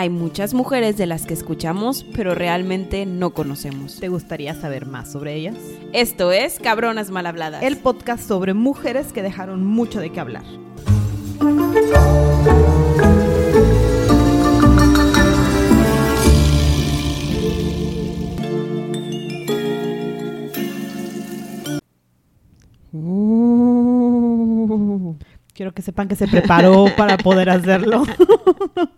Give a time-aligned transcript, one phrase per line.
[0.00, 3.98] Hay muchas mujeres de las que escuchamos, pero realmente no conocemos.
[3.98, 5.56] ¿Te gustaría saber más sobre ellas?
[5.92, 7.64] Esto es Cabronas Mal Habladas.
[7.64, 10.44] El podcast sobre mujeres que dejaron mucho de qué hablar.
[22.92, 23.16] Uh,
[25.54, 28.04] quiero que sepan que se preparó para poder hacerlo.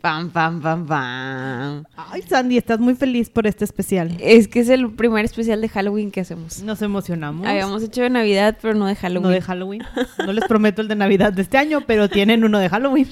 [0.01, 1.83] Pam, pam, pam, pam.
[1.95, 4.17] Ay, Sandy, estás muy feliz por este especial.
[4.19, 6.63] Es que es el primer especial de Halloween que hacemos.
[6.63, 7.45] Nos emocionamos.
[7.45, 9.21] Habíamos hecho de Navidad, pero no de Halloween.
[9.23, 9.83] No de Halloween.
[10.25, 13.07] No les prometo el de Navidad de este año, pero tienen uno de Halloween.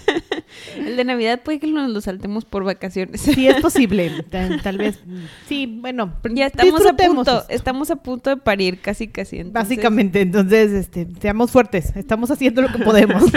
[0.78, 3.20] el de Navidad puede que nos lo saltemos por vacaciones.
[3.20, 4.24] Sí, es posible.
[4.30, 4.98] Tal, tal vez.
[5.46, 6.12] Sí, bueno.
[6.32, 7.44] Ya estamos a punto, esto.
[7.50, 9.36] estamos a punto de parir, casi, casi.
[9.36, 11.94] entonces- Básicamente, entonces, este, seamos fuertes.
[11.94, 13.22] Estamos haciendo lo que podemos.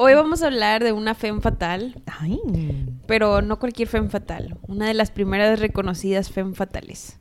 [0.00, 2.38] Hoy vamos a hablar de una femme fatal, Ay.
[3.06, 4.58] pero no cualquier femme fatal.
[4.66, 7.18] Una de las primeras reconocidas femme fatales.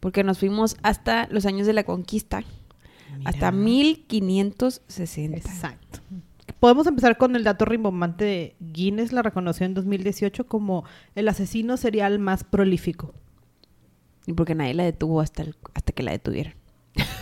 [0.00, 2.42] Porque nos fuimos hasta los años de la conquista.
[3.24, 5.36] Hasta 1560.
[5.38, 6.00] Exacto.
[6.58, 11.76] Podemos empezar con el dato rimbombante de Guinness la reconoció en 2018 como el asesino
[11.76, 13.14] serial más prolífico.
[14.26, 16.54] Y porque nadie la detuvo hasta, el- hasta que la detuvieron.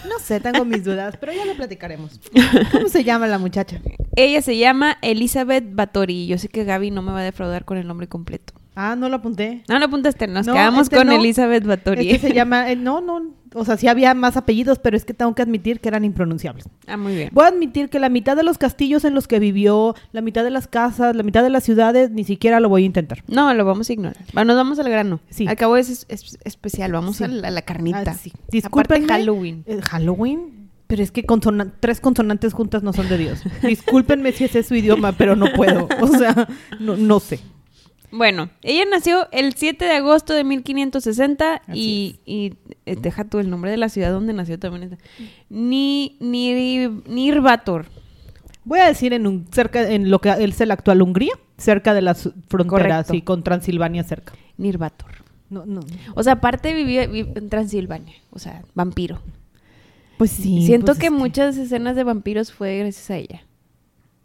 [0.08, 2.18] No sé, tengo mis dudas, pero ya lo platicaremos.
[2.72, 3.80] ¿Cómo se llama la muchacha?
[4.20, 6.26] Ella se llama Elizabeth Bathory.
[6.26, 8.52] Yo sé que Gaby no me va a defraudar con el nombre completo.
[8.74, 9.62] Ah, no lo apunté.
[9.68, 11.12] No, no apuntaste, nos No, quedamos este con no.
[11.14, 12.10] Elizabeth Bathory.
[12.10, 15.14] Este se llama, eh, no, no, o sea, sí había más apellidos, pero es que
[15.14, 16.68] tengo que admitir que eran impronunciables.
[16.86, 17.30] Ah, muy bien.
[17.32, 20.44] Voy a admitir que la mitad de los castillos en los que vivió, la mitad
[20.44, 23.24] de las casas, la mitad de las ciudades, ni siquiera lo voy a intentar.
[23.26, 24.16] No, lo vamos a ignorar.
[24.36, 25.18] Va, nos vamos al grano.
[25.28, 25.46] Sí.
[25.48, 27.24] Al cabo es, es- es especial, vamos Sí.
[27.24, 28.04] a, la, a la carnita.
[28.06, 28.32] Ah, sí.
[28.50, 29.08] Discúlpenme.
[29.08, 29.64] Halloween.
[29.66, 30.67] Eh, Halloween.
[30.88, 31.24] Pero es que
[31.80, 33.42] tres consonantes juntas no son de Dios.
[33.62, 35.86] Discúlpenme si ese es su idioma, pero no puedo.
[36.00, 36.48] O sea,
[36.80, 37.38] no, no sé.
[38.10, 42.54] Bueno, ella nació el 7 de agosto de 1560 Así y, y,
[42.86, 44.84] eh, deja tú el nombre de la ciudad donde nació también.
[44.84, 44.96] está.
[45.50, 47.86] Ni, ni, Nirvator.
[48.64, 52.00] Voy a decir en un cerca en lo que es el actual Hungría, cerca de
[52.02, 54.32] las fronteras y con Transilvania cerca.
[54.56, 55.10] Nirvator.
[55.50, 55.80] No, no.
[56.14, 58.14] O sea, aparte vivía, vi- en Transilvania.
[58.30, 59.20] O sea, vampiro.
[60.18, 60.66] Pues sí.
[60.66, 63.47] Siento pues que muchas escenas de vampiros fue gracias a ella.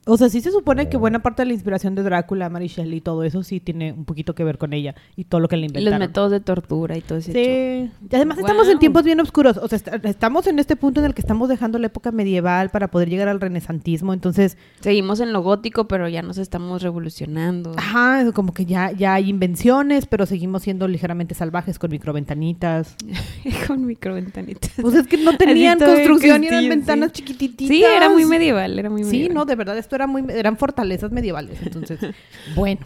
[0.05, 2.97] O sea, sí se supone que buena parte de la inspiración de Drácula, Mary Shelley
[2.97, 5.55] y todo eso sí tiene un poquito que ver con ella y todo lo que
[5.55, 5.99] le Y los inventaron.
[6.07, 7.41] métodos de tortura y todo ese show.
[7.41, 7.91] Sí.
[8.11, 9.57] Y además estamos en tiempos bien oscuros.
[9.57, 12.69] O sea, est- estamos en este punto en el que estamos dejando la época medieval
[12.69, 14.13] para poder llegar al renesantismo.
[14.13, 17.73] Entonces, Seguimos en lo gótico, pero ya nos estamos revolucionando.
[17.77, 22.95] ajá, es como que ya, ya hay invenciones, pero seguimos siendo ligeramente salvajes con microventanitas.
[23.67, 24.71] Con microventanitas.
[24.81, 27.21] Pues es que no tenían construcción y eran ventanas sí.
[27.23, 27.67] chiquititas.
[27.67, 29.35] Sí, era muy medieval, era muy Sí, medieval.
[29.35, 31.61] no, de verdad, esto era muy, eran fortalezas medievales.
[31.61, 31.99] Entonces,
[32.55, 32.81] bueno.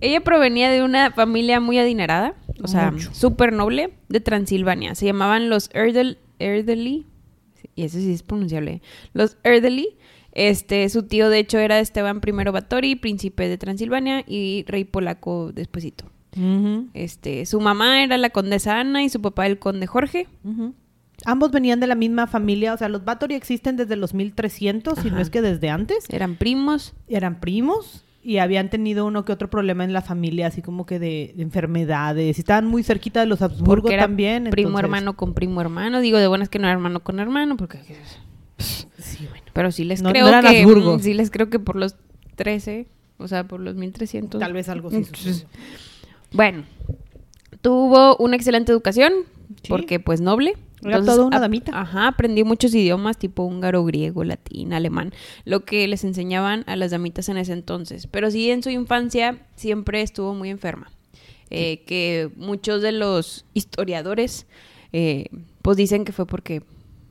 [0.00, 4.94] Ella provenía de una familia muy adinerada, o sea, súper noble, de Transilvania.
[4.94, 7.06] Se llamaban los Erdel, Erdely,
[7.74, 8.82] y eso sí es pronunciable,
[9.12, 9.96] los Erdely.
[10.32, 15.52] Este, su tío, de hecho, era Esteban I Báthory, príncipe de Transilvania, y rey polaco
[15.52, 16.06] despuesito.
[16.94, 20.26] Este, su mamá era la condesa Ana y su papá el conde Jorge.
[21.24, 25.08] Ambos venían de la misma familia, o sea, los Bathory existen desde los 1300, si
[25.08, 25.22] no Ajá.
[25.22, 26.04] es que desde antes.
[26.10, 26.94] Eran primos.
[27.08, 30.98] Eran primos y habían tenido uno que otro problema en la familia, así como que
[30.98, 32.38] de, de enfermedades.
[32.38, 34.44] Estaban muy cerquita de los Habsburgo era también.
[34.50, 36.00] primo entonces- hermano con primo hermano.
[36.00, 37.78] Digo, de buenas que no era hermano con hermano, porque...
[38.58, 39.44] Sí, bueno.
[39.52, 40.48] Pero sí les No- creo no que...
[40.62, 40.98] Habsburgo.
[40.98, 41.96] Sí les creo que por los
[42.36, 42.86] 13,
[43.18, 44.40] o sea, por los 1300...
[44.40, 45.46] Tal vez algo sí sucedió.
[46.32, 46.64] Bueno,
[47.60, 49.12] tuvo una excelente educación,
[49.62, 49.68] Sí.
[49.68, 50.54] porque pues noble.
[50.84, 51.78] Era toda una damita.
[51.78, 55.12] Ajá, aprendió muchos idiomas, tipo húngaro, griego, latín, alemán,
[55.44, 58.06] lo que les enseñaban a las damitas en ese entonces.
[58.06, 60.90] Pero sí, en su infancia siempre estuvo muy enferma.
[61.50, 64.46] Eh, que muchos de los historiadores,
[64.92, 65.26] eh,
[65.62, 66.62] pues dicen que fue porque,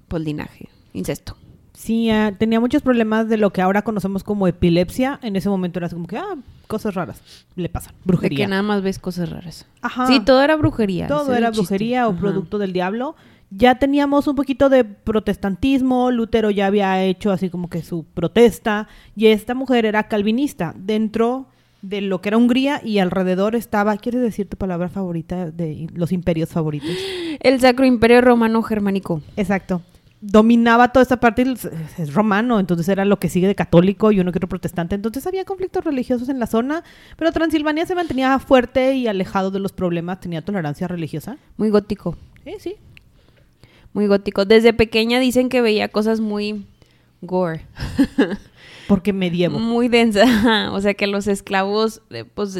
[0.07, 1.37] por linaje, incesto.
[1.73, 5.19] Sí, ah, tenía muchos problemas de lo que ahora conocemos como epilepsia.
[5.23, 6.35] En ese momento era así como que, ah,
[6.67, 7.21] cosas raras
[7.55, 7.93] le pasan.
[7.93, 8.37] De Brujería.
[8.37, 9.65] que nada más ves cosas raras.
[9.81, 10.07] Ajá.
[10.07, 11.07] Sí, todo era brujería.
[11.07, 11.61] Todo era chiste.
[11.61, 12.19] brujería o Ajá.
[12.19, 13.15] producto del diablo.
[13.55, 18.87] Ya teníamos un poquito de protestantismo, Lutero ya había hecho así como que su protesta,
[19.15, 20.73] y esta mujer era calvinista.
[20.77, 21.47] Dentro
[21.81, 26.11] de lo que era Hungría y alrededor estaba, ¿quieres decir tu palabra favorita de los
[26.13, 26.89] imperios favoritos?
[27.41, 29.21] El Sacro Imperio Romano Germánico.
[29.35, 29.81] Exacto.
[30.21, 34.31] Dominaba toda esta parte, es- romano, entonces era lo que sigue de católico y uno
[34.31, 34.95] que otro protestante.
[34.95, 36.83] Entonces había conflictos religiosos en la zona,
[37.17, 41.37] pero Transilvania se mantenía fuerte y alejado de los problemas, tenía tolerancia religiosa.
[41.57, 42.15] Muy gótico.
[42.45, 42.75] Sí, sí.
[43.93, 44.45] Muy gótico.
[44.45, 46.65] Desde pequeña dicen que veía cosas muy
[47.21, 47.65] gore.
[48.87, 49.59] Porque medievo.
[49.59, 50.71] Muy densa.
[50.73, 52.59] O sea, que los esclavos, eh, pues,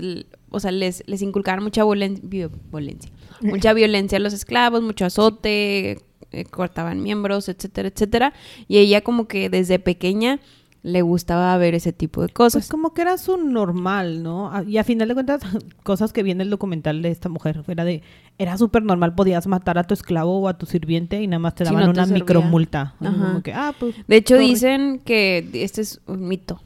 [0.50, 3.12] o sea, les, les inculcaban mucha violencia.
[3.42, 6.00] Mucha violencia a los esclavos, mucho azote,
[6.32, 8.34] eh, cortaban miembros, etcétera, etcétera.
[8.68, 10.40] Y ella como que desde pequeña
[10.84, 12.68] le gustaba ver ese tipo de Pues cosas.
[12.70, 14.52] como que era su normal, ¿no?
[14.52, 15.42] A- Y a final de cuentas,
[15.84, 18.04] cosas que viene el documental de esta mujer, era de,
[18.38, 21.56] era súper normal, podías matar a tu esclavo o a tu sirviente y nada más
[21.56, 22.24] te Si daban no te una servía.
[22.24, 22.96] micromulta.
[23.00, 26.62] Como que, ah, pues, De hecho, dicen que este es un mito.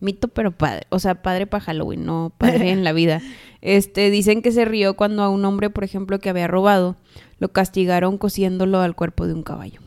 [0.00, 0.86] Mito, pero padre.
[0.88, 3.20] O sea, padre para Halloween, no padre en la vida.
[3.62, 6.96] Este, dicen que se rió cuando a un hombre, por ejemplo, que había robado,
[7.40, 9.80] lo castigaron cosiéndolo al cuerpo de un caballo.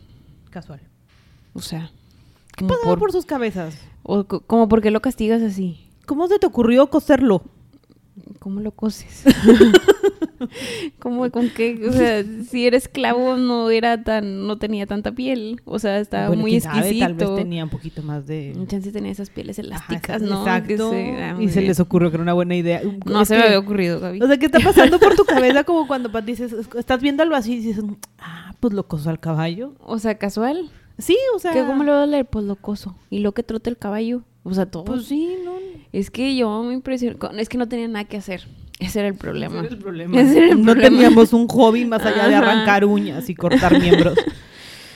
[0.52, 0.80] Casual.
[1.54, 1.90] O sea,
[2.56, 3.76] ¿Qué pasaba por, por sus cabezas?
[4.04, 5.88] o co- como por qué lo castigas así.
[6.06, 7.44] ¿Cómo se te ocurrió coserlo?
[8.40, 9.24] ¿Cómo lo coses?
[11.00, 11.80] ¿Cómo, con qué?
[11.88, 15.62] O sea, si era esclavo no era tan, no tenía tanta piel.
[15.66, 17.06] O sea, estaba Bueno, muy quién sabe, exquisito.
[17.08, 18.54] tal vez tenía un poquito más de...
[18.68, 20.40] Chance tenía esas pieles elásticas, ¿no?
[20.42, 20.92] Exacto.
[20.92, 21.70] se- ah, y se bien.
[21.70, 22.82] les ocurrió que era una buena idea.
[23.06, 24.22] No Es se me había ocurrido, Gaby.
[24.22, 27.54] O sea, ¿qué está pasando por tu cabeza como cuando dices, estás viendo algo así
[27.54, 27.84] y dices,
[28.20, 29.76] ah, pues lo coso al caballo?
[29.80, 30.70] O sea, casual.
[30.98, 31.52] Sí, o sea...
[31.54, 32.26] ¿Qué, ¿Cómo lo va a leer?
[32.26, 32.96] Pues locoso.
[33.10, 34.22] Y lo que trote el caballo.
[34.44, 34.84] O sea, todo.
[34.86, 35.54] Pues sí, no.
[35.92, 37.18] es que yo me impresiono.
[37.18, 38.48] con- Es que no tenía nada que hacer.
[38.80, 39.56] Ese era el problema.
[39.58, 40.20] Ese era el problema.
[40.22, 40.90] Ese era el no problema.
[40.90, 44.18] teníamos un hobby más allá de arrancar uñas y cortar miembros.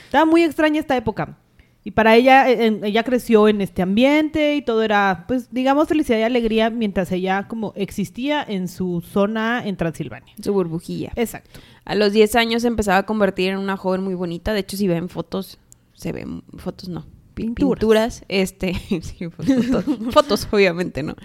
[0.06, 1.38] Estaba muy extraña esta época.
[1.84, 6.20] Y para ella, en- ella creció en este ambiente y todo era, pues, digamos, felicidad
[6.20, 10.34] y alegría mientras ella como existía en su zona en Transilvania.
[10.44, 11.14] Su burbujilla.
[11.16, 11.62] Exacto.
[11.86, 14.52] A los 10 años se empezaba a convertir en una joven muy bonita.
[14.54, 15.58] De hecho, si ven fotos,
[15.98, 17.06] se ven fotos, no.
[17.34, 17.80] pi- Pinturas.
[17.80, 21.16] Pinturas, este, sí, fotos, fotos, obviamente, ¿no?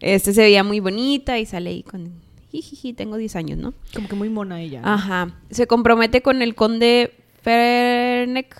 [0.00, 2.12] Este se veía muy bonita y sale ahí con,
[2.50, 3.74] jijiji, tengo 10 años, ¿no?
[3.94, 4.80] Como que muy mona ella.
[4.84, 5.36] Ajá.
[5.50, 7.12] Se compromete con el conde
[7.42, 8.54] Ferenc,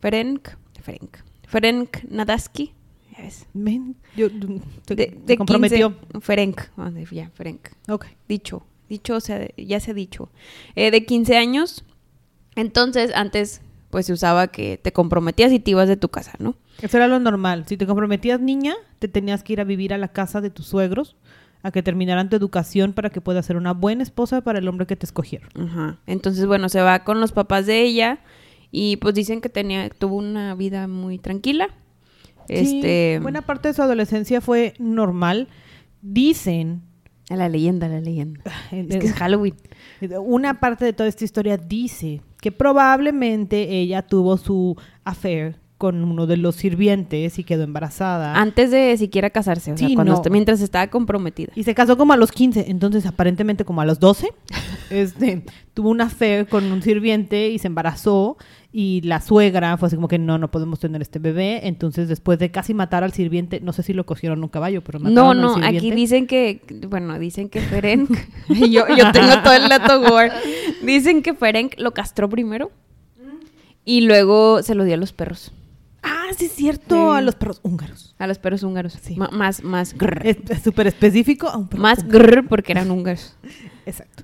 [0.00, 0.48] Ferenc,
[0.82, 1.16] Ferenc,
[1.46, 2.72] Ferenc Nadaski.
[3.16, 3.46] Ya ves.
[3.54, 4.28] Ven, yo,
[4.86, 5.98] se, De, de comprometió.
[5.98, 7.68] 15 Ferenc, ah, ya, Ferenc.
[7.88, 8.06] Ok.
[8.28, 10.30] Dicho, dicho, o sea, ya se ha dicho.
[10.74, 11.84] Eh, de 15 años.
[12.54, 13.60] Entonces, antes,
[13.90, 16.56] pues se usaba que te comprometías y te ibas de tu casa, ¿no?
[16.82, 17.64] Eso era lo normal.
[17.66, 20.66] Si te comprometías niña, te tenías que ir a vivir a la casa de tus
[20.66, 21.16] suegros
[21.62, 24.86] a que terminaran tu educación para que puedas ser una buena esposa para el hombre
[24.86, 25.48] que te escogieron.
[25.58, 25.98] Ajá.
[26.06, 28.20] Entonces, bueno, se va con los papás de ella
[28.70, 31.68] y pues dicen que tenía, tuvo una vida muy tranquila.
[32.48, 35.48] Sí, Este, buena parte de su adolescencia fue normal.
[36.02, 36.82] Dicen,
[37.30, 38.40] a la leyenda, la leyenda.
[38.70, 39.54] eh, Es que es Halloween.
[40.20, 46.28] una parte de toda esta historia dice que probablemente ella tuvo su affair con uno
[46.28, 48.36] de los sirvientes y quedó embarazada.
[48.36, 50.22] Antes de siquiera casarse, o sea, Sí, cuando no.
[50.30, 51.50] mientras estaba comprometida.
[51.56, 54.28] Y se casó como a los 15, entonces aparentemente como a los 12,
[54.90, 55.44] este,
[55.74, 58.36] tuvo una affair con un sirviente y se embarazó
[58.72, 62.38] y la suegra fue así como que no, no podemos tener este bebé, entonces después
[62.38, 65.56] de casi matar al sirviente, no sé si lo cosieron un caballo, pero mataron No,
[65.58, 68.10] no, aquí dicen que, bueno, dicen que Ferenc,
[68.48, 70.30] yo, yo tengo todo el dato gore.
[70.82, 72.70] Dicen que Ferenc lo castró primero
[73.84, 75.52] y luego se lo dio a los perros,
[76.08, 77.18] Ah, sí es cierto, Sí.
[77.18, 78.14] a los perros húngaros.
[78.18, 78.92] a los perros húngaros.
[79.02, 79.16] Sí.
[79.16, 80.24] Ma- más, más, grrr.
[80.24, 82.18] Es es súper específico a un perro más húngaro.
[82.18, 83.34] grrr porque eran húngaros.
[83.86, 84.22] Exacto.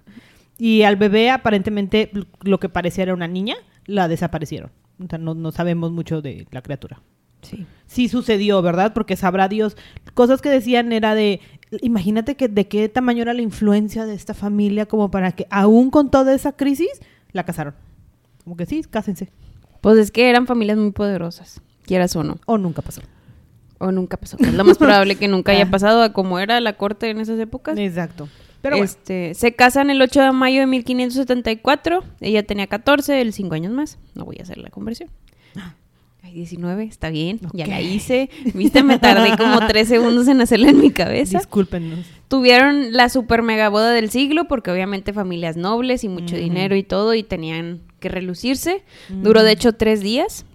[0.64, 2.12] Y al bebé aparentemente
[2.42, 4.70] lo que parecía era una niña, la desaparecieron.
[5.04, 7.02] O sea, no, no sabemos mucho de la criatura.
[7.42, 7.66] Sí.
[7.88, 8.92] sí sucedió, ¿verdad?
[8.94, 9.76] Porque sabrá Dios.
[10.14, 11.40] Cosas que decían era de,
[11.80, 15.90] imagínate que de qué tamaño era la influencia de esta familia como para que aún
[15.90, 17.00] con toda esa crisis
[17.32, 17.74] la casaron.
[18.44, 19.32] Como que sí, cásense.
[19.80, 22.38] Pues es que eran familias muy poderosas, quieras o no.
[22.46, 23.02] O nunca pasó.
[23.78, 24.36] O nunca pasó.
[24.38, 25.70] Es lo más probable que nunca haya Ah.
[25.72, 27.76] pasado a como era la corte en esas épocas.
[27.76, 28.28] Exacto.
[28.62, 32.04] Pero bueno, este, se casan el 8 de mayo de 1574.
[32.20, 33.98] Ella tenía 14, él 5 años más.
[34.14, 35.10] No voy a hacer la conversión.
[36.24, 37.40] Ay, 19, está bien.
[37.52, 38.30] Ya la hice.
[38.54, 41.38] Viste, me tardé como 3 segundos en hacerla en mi cabeza.
[41.38, 42.06] discúlpenos.
[42.28, 46.84] Tuvieron la super mega boda del siglo porque obviamente familias nobles y mucho dinero y
[46.84, 48.84] todo y tenían que relucirse.
[49.08, 50.46] Duró de hecho tres días.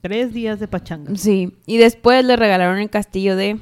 [0.00, 1.14] Tres días de pachanga.
[1.16, 1.52] Sí.
[1.66, 3.58] Y después le regalaron el castillo de...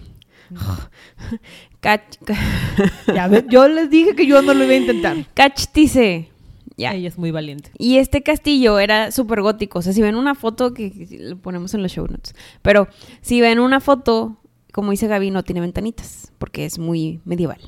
[1.80, 2.02] Cach...
[3.14, 5.16] Ya yo les dije que yo no lo iba a intentar.
[5.35, 6.28] Cachtice.
[6.76, 6.92] Ya.
[6.92, 7.70] Ella es muy valiente.
[7.76, 9.80] Y este castillo era súper gótico.
[9.80, 12.35] O sea, si ven una foto, que, que lo ponemos en los show notes.
[12.62, 12.87] Pero
[13.20, 14.40] si ven una foto,
[14.73, 17.58] como dice Gaby, no tiene ventanitas, porque es muy medieval.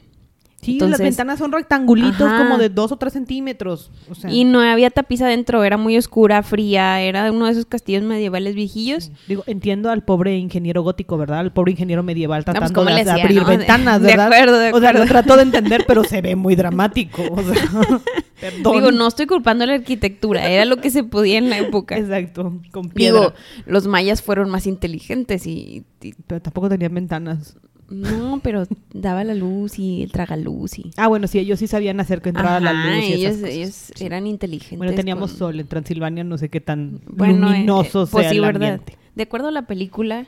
[0.62, 2.36] Sí, las ventanas son rectangulitos Ajá.
[2.38, 3.90] como de dos o tres centímetros.
[4.10, 7.64] O sea, Y no había tapiz adentro, era muy oscura, fría, era uno de esos
[7.64, 9.10] castillos medievales viejillos.
[9.26, 11.38] digo, entiendo al pobre ingeniero gótico, ¿verdad?
[11.38, 13.46] Al pobre ingeniero medieval tratando ¿cómo de, abrir no?
[13.48, 14.26] ventanas, de ¿verdad?
[14.26, 17.22] acuerdo, de O sea, lo trato de entender, pero se ve muy dramático.
[17.30, 17.54] O sea,
[18.40, 18.72] perdón.
[18.74, 21.96] Digo, no estoy culpando la arquitectura, era lo que se podía en la época.
[21.96, 23.20] Exacto, con piedra.
[23.20, 23.32] Digo,
[23.64, 27.56] los mayas fueron más inteligentes y, y- pero tampoco tenían ventanas.
[27.90, 32.00] No, pero daba la luz y el tragaluz y Ah, bueno, sí, ellos sí sabían
[32.00, 33.54] hacer que entrara la luz y ellos, esas cosas.
[33.54, 34.78] ellos eran inteligentes.
[34.78, 38.30] Bueno, teníamos con- sol en Transilvania, no sé qué tan Bueno, eh, luminoso pues sea
[38.30, 38.62] sí, el ¿verdad?
[38.70, 38.96] ambiente.
[39.16, 40.26] De acuerdo a la película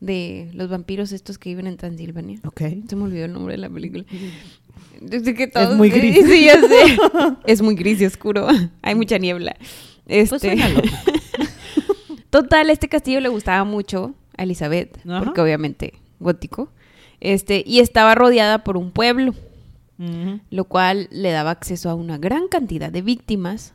[0.00, 2.40] de los vampiros estos que viven en Transilvania.
[2.46, 2.60] Ok.
[2.88, 4.04] Se me olvidó el nombre de la película.
[5.00, 6.24] Desde que todos- muy gris.
[6.26, 6.98] Sí, ya sé.
[7.46, 8.46] es muy gris y oscuro.
[8.82, 9.56] Hay mucha niebla.
[10.06, 10.38] Este...
[10.38, 10.82] Pues lógico.
[12.30, 15.22] Total, este castillo le gustaba mucho a Elizabeth, Ajá.
[15.24, 16.70] porque obviamente gótico.
[17.20, 19.34] Este, y estaba rodeada por un pueblo,
[20.50, 23.74] lo cual le daba acceso a una gran cantidad de víctimas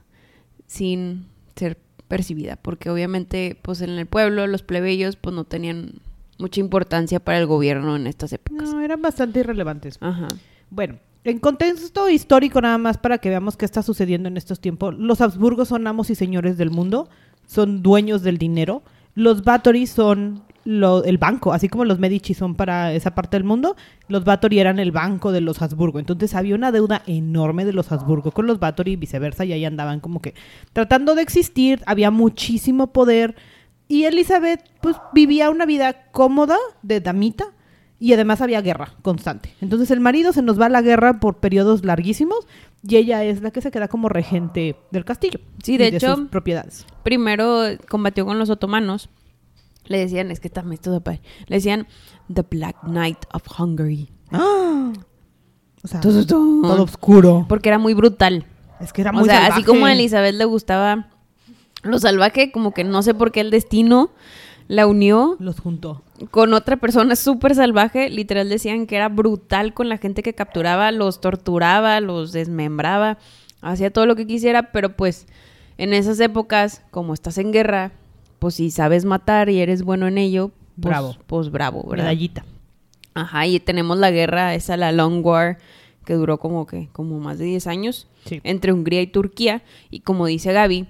[0.66, 6.02] sin ser percibida, porque obviamente pues en el pueblo los plebeyos pues no tenían
[6.40, 8.70] mucha importancia para el gobierno en estas épocas.
[8.70, 9.98] No, eran bastante irrelevantes.
[10.02, 10.28] Ajá.
[10.72, 14.96] Bueno, en contexto histórico nada más para que veamos qué está sucediendo en estos tiempos.
[14.98, 17.10] Los Habsburgos son amos y señores del mundo,
[17.46, 18.84] son dueños del dinero.
[19.14, 23.44] Los Bathory son lo- el banco, así como los Medici son para esa parte del
[23.44, 23.76] mundo,
[24.08, 26.00] los Bathory eran el banco de los Habsburgo.
[26.00, 29.64] Entonces había una deuda enorme de los Habsburgo con los Bathory y viceversa, y ahí
[29.64, 30.34] andaban como que
[30.74, 33.36] tratando de existir, había muchísimo poder.
[33.88, 37.46] Y Elizabeth, pues, vivía una vida cómoda de damita,
[37.98, 39.54] y además había guerra constante.
[39.62, 42.46] Entonces el marido se nos va a la guerra por periodos larguísimos
[42.86, 45.40] y ella es la que se queda como regente del castillo.
[45.64, 46.86] Sí, de y hecho- sus propiedades.
[47.04, 49.10] Primero combatió con los otomanos.
[49.88, 51.22] Le decían, es que también esto de padre.
[51.48, 51.88] Le decían
[52.34, 54.10] The Black Knight of Hungary.
[54.32, 54.92] ¡Ah!
[55.84, 57.46] O sea, todo oscuro.
[57.48, 58.46] Porque era muy brutal.
[58.80, 61.10] Es que era o muy sea, así como a Elizabeth le gustaba
[61.84, 64.10] lo salvaje, como que no sé por qué el destino
[64.68, 66.02] la unió Los juntó.
[66.32, 68.10] con otra persona súper salvaje.
[68.10, 73.20] Literal decían que era brutal con la gente que capturaba, los torturaba, los desmembraba,
[73.62, 75.28] hacía todo lo que quisiera, pero pues
[75.78, 77.92] en esas épocas, como estás en guerra,
[78.40, 81.16] pues si sabes matar y eres bueno en ello, pues Bravo.
[81.28, 82.06] Pues bravo, ¿verdad?
[82.06, 82.46] Medallita.
[83.14, 85.58] Ajá, y tenemos la guerra, esa la Long War,
[86.06, 88.42] que duró como que, como más de 10 años, Sí.
[88.44, 89.62] entre Hungría y Turquía.
[89.90, 90.88] Y como dice Gaby,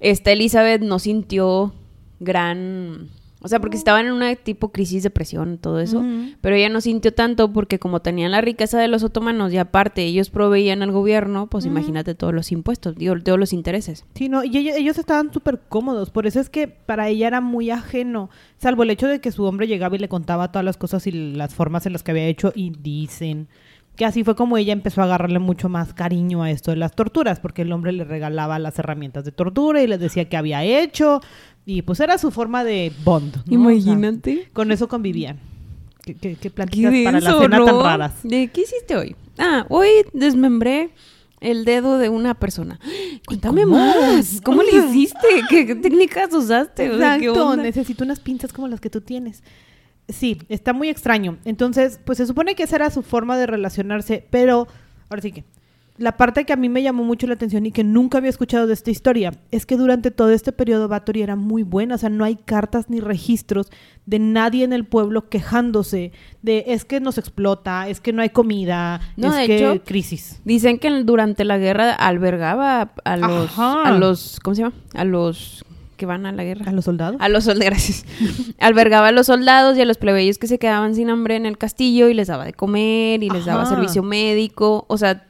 [0.00, 1.72] esta Elizabeth no sintió
[2.18, 3.08] gran...
[3.42, 6.04] O sea, porque estaban en una tipo crisis, depresión, todo eso.
[6.40, 10.04] Pero ella no sintió tanto porque como tenían la riqueza de los otomanos y aparte
[10.04, 14.04] ellos proveían al gobierno, pues imagínate todos los impuestos, digo, todos los intereses.
[14.14, 17.40] Sí, no, y ellos, ellos estaban súper cómodos, por eso es que para ella era
[17.40, 18.28] muy ajeno,
[18.58, 21.12] salvo el hecho de que su hombre llegaba y le contaba todas las cosas y
[21.12, 23.48] las formas en las que había hecho y dicen
[24.00, 26.94] que así fue como ella empezó a agarrarle mucho más cariño a esto de las
[26.94, 30.64] torturas, porque el hombre le regalaba las herramientas de tortura y les decía que había
[30.64, 31.20] hecho
[31.66, 33.36] y pues era su forma de bond.
[33.46, 33.68] ¿no?
[33.68, 35.38] O sea, con eso convivían.
[36.02, 38.14] ¿Qué, qué, pláticas para la cena tan raras?
[38.22, 39.16] ¿De qué hiciste hoy?
[39.38, 40.90] Ah, hoy desmembré
[41.40, 42.80] el dedo de una persona.
[43.26, 43.76] Cuéntame cómo?
[43.76, 44.40] más.
[44.42, 45.28] ¿Cómo le hiciste?
[45.48, 46.90] ¿Qué, qué técnicas usaste?
[46.90, 47.62] O sea, ¿qué onda?
[47.62, 49.42] necesito unas pinzas como las que tú tienes.
[50.08, 51.38] Sí, está muy extraño.
[51.44, 54.66] Entonces, pues se supone que esa era su forma de relacionarse, pero
[55.08, 55.44] ahora sí que
[56.00, 58.66] la parte que a mí me llamó mucho la atención y que nunca había escuchado
[58.66, 62.08] de esta historia es que durante todo este periodo Bathory era muy buena, o sea,
[62.08, 63.70] no hay cartas ni registros
[64.06, 68.30] de nadie en el pueblo quejándose de es que nos explota, es que no hay
[68.30, 70.40] comida, No, es de que hecho, crisis.
[70.46, 73.82] Dicen que durante la guerra albergaba a los, Ajá.
[73.82, 74.74] a los, ¿cómo se llama?
[74.94, 75.66] A los
[75.98, 76.64] que van a la guerra.
[76.70, 77.20] ¿A los soldados?
[77.20, 78.06] A los soldados, gracias.
[78.58, 81.58] Albergaba a los soldados y a los plebeyos que se quedaban sin hambre en el
[81.58, 84.86] castillo y les daba de comer y les daba servicio médico.
[84.88, 85.26] O sea,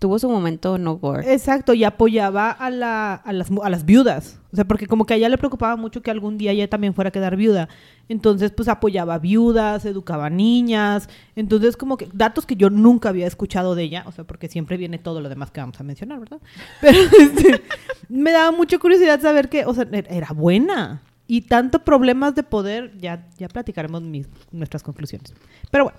[0.00, 1.32] tuvo su momento no gore.
[1.32, 4.40] Exacto, y apoyaba a, la, a, las, a las viudas.
[4.52, 6.92] O sea, porque como que a ella le preocupaba mucho que algún día ella también
[6.94, 7.68] fuera a quedar viuda.
[8.08, 11.08] Entonces, pues apoyaba viudas, educaba niñas.
[11.36, 14.02] Entonces, como que datos que yo nunca había escuchado de ella.
[14.08, 16.40] O sea, porque siempre viene todo lo demás que vamos a mencionar, ¿verdad?
[16.80, 17.62] Pero este,
[18.08, 21.02] me daba mucha curiosidad saber que, o sea, er- era buena.
[21.28, 25.32] Y tanto problemas de poder, ya, ya platicaremos mis, nuestras conclusiones.
[25.70, 25.98] Pero bueno,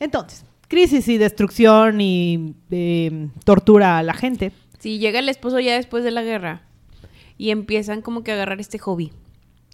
[0.00, 4.52] entonces, crisis y destrucción y eh, tortura a la gente.
[4.78, 6.62] Si llega el esposo ya después de la guerra
[7.38, 9.12] y empiezan como que a agarrar este hobby.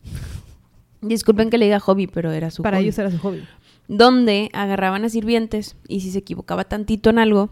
[1.01, 2.85] Disculpen que le diga hobby, pero era su Para hobby.
[2.85, 3.43] ellos era su hobby.
[3.89, 7.51] Donde agarraban a sirvientes y si se equivocaba tantito en algo,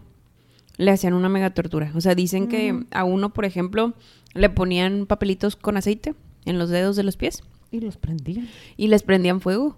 [0.77, 1.91] le hacían una mega tortura.
[1.95, 3.93] O sea, dicen que a uno, por ejemplo,
[4.33, 8.47] le ponían papelitos con aceite en los dedos de los pies Y los prendían.
[8.77, 9.77] y les prendían fuego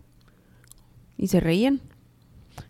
[1.17, 1.81] y se reían.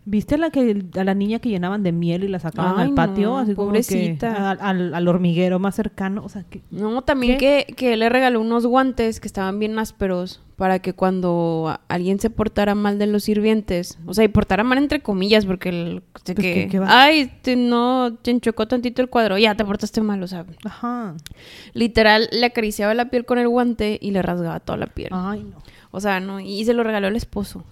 [0.06, 2.88] ¿Viste a la que a la niña que llenaban de miel y la sacaban Ay,
[2.88, 3.28] al patio?
[3.30, 4.50] no, así como que pobrecita.
[4.52, 6.22] al, al- hormiguero más cercano.
[6.24, 10.42] O sea, que No, también que, que le regaló unos guantes que estaban bien ásperos
[10.56, 14.78] para que cuando alguien se portara mal de los sirvientes, o sea, y portara mal
[14.78, 16.86] entre comillas, porque el, Pues, que, ¿qué- qué va?
[16.88, 21.14] ay, te, no, te enchocó tantito el cuadro, ya te portaste mal, o sea, Ajá.
[21.72, 25.08] literal le acariciaba la piel con el guante y le rasgaba toda la piel.
[25.12, 25.62] Ay, no.
[25.94, 27.64] O sea, no, y se lo regaló el esposo.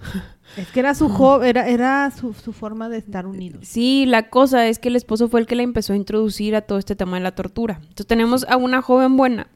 [0.57, 3.67] Es que era su jo- era, era su, su forma de estar unidos.
[3.67, 6.61] Sí, la cosa es que el esposo fue el que la empezó a introducir a
[6.63, 7.79] todo este tema de la tortura.
[7.83, 9.49] Entonces tenemos a una joven buena,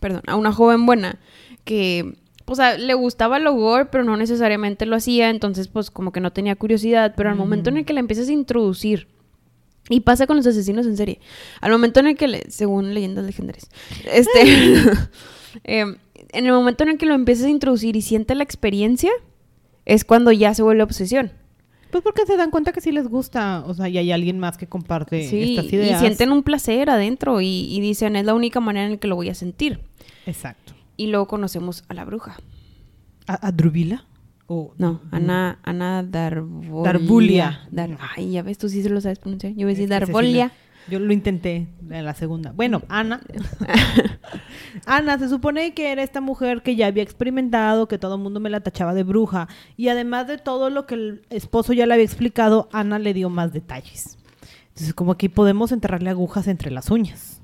[0.00, 1.18] perdón, a una joven buena
[1.64, 2.14] que,
[2.46, 6.20] o sea, le gustaba lo gore, pero no necesariamente lo hacía, entonces pues como que
[6.20, 9.08] no tenía curiosidad, pero al momento en el que la empiezas a introducir,
[9.90, 11.18] y pasa con los asesinos en serie,
[11.62, 13.70] al momento en el que, le, según leyendas legendarias,
[14.12, 14.42] este,
[15.64, 15.96] em,
[16.32, 19.10] en el momento en el que lo empiezas a introducir y siente la experiencia,
[19.84, 21.32] es cuando ya se vuelve obsesión.
[21.90, 24.58] Pues porque se dan cuenta que sí les gusta, o sea, y hay alguien más
[24.58, 26.00] que comparte Sí, estas y ideas.
[26.00, 29.16] sienten un placer adentro y, y dicen, es la única manera en la que lo
[29.16, 29.80] voy a sentir.
[30.26, 30.74] Exacto.
[30.98, 32.36] Y luego conocemos a la bruja.
[33.26, 34.04] ¿A, a Druvila?
[34.48, 36.82] O- No, Ana, Ana Darvolia.
[36.82, 37.68] Darvulia.
[37.70, 39.52] Dar- Ay, ya ves, tú sí se lo sabes pronunciar.
[39.52, 40.50] Yo voy a decir me-
[40.90, 42.52] Yo lo intenté en la segunda.
[42.52, 43.20] Bueno, Ana.
[44.88, 48.40] Ana, se supone que era esta mujer que ya había experimentado, que todo el mundo
[48.40, 49.46] me la tachaba de bruja.
[49.76, 53.28] Y además de todo lo que el esposo ya le había explicado, Ana le dio
[53.28, 54.16] más detalles.
[54.68, 57.42] Entonces, como que podemos enterrarle agujas entre las uñas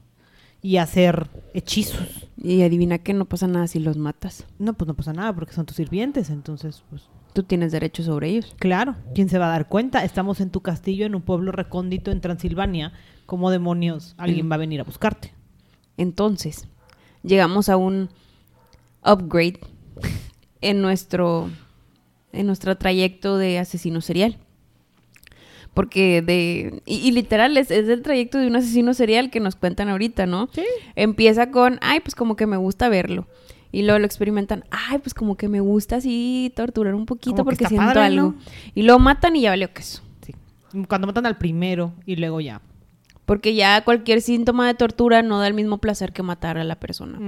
[0.63, 2.31] y hacer hechizos.
[2.37, 4.47] Y adivina que no pasa nada si los matas.
[4.59, 6.31] No, pues no pasa nada porque son tus sirvientes.
[6.31, 8.55] Entonces, pues Tú tienes derecho sobre ellos.
[8.61, 10.05] Claro, ¿quién se va a dar cuenta?
[10.05, 12.93] Estamos en tu castillo, en un pueblo recóndito en Transilvania.
[13.27, 15.35] ¿Cómo demonios alguien va a venir a buscarte?
[15.97, 16.69] Entonces,
[17.25, 18.11] llegamos a un
[19.05, 19.59] upgrade
[20.61, 21.51] en nuestro,
[22.33, 24.37] en nuestro trayecto de asesino serial.
[25.73, 26.83] Porque de...
[26.87, 30.25] Y, y literal es, es el trayecto de un asesino serial que nos cuentan ahorita,
[30.27, 30.49] ¿no?
[30.53, 30.65] Sí.
[30.95, 33.27] Empieza con, ay, pues como que me gusta verlo.
[33.73, 37.51] Y luego lo experimentan, ay, pues como que me gusta así torturar un poquito Como
[37.51, 38.23] que porque siento padre, algo.
[38.23, 38.35] ¿no?
[38.77, 40.01] Y lo matan y ya valió queso.
[40.25, 40.33] Sí.
[40.87, 42.61] Cuando matan al primero y luego ya.
[43.25, 46.79] Porque ya cualquier síntoma de tortura no da el mismo placer que matar a la
[46.79, 47.19] persona.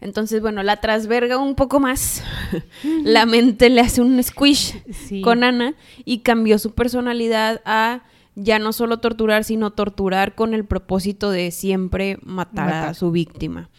[0.00, 2.22] Entonces, bueno, la trasverga un poco más.
[3.04, 5.22] la mente le hace un squish Sí.
[5.22, 8.02] con Ana y cambió su personalidad a
[8.34, 13.70] ya no solo torturar, sino torturar con el propósito de siempre matar, a su víctima.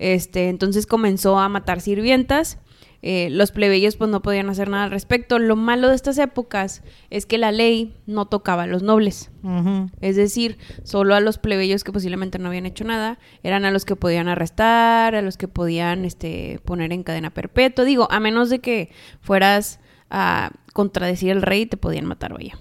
[0.00, 2.58] Este, entonces comenzó a matar sirvientas.
[3.02, 5.38] Eh, los plebeyos pues no podían hacer nada al respecto.
[5.40, 9.30] Lo malo de estas épocas es que la ley no tocaba a los nobles.
[10.00, 13.84] Es decir, solo a los plebeyos que posiblemente no habían hecho nada, eran a los
[13.84, 17.84] que podían arrestar, a los que podían este, poner en cadena perpetua.
[17.84, 22.56] Digo, a menos de que fueras a contradecir al rey, te podían matar, vaya.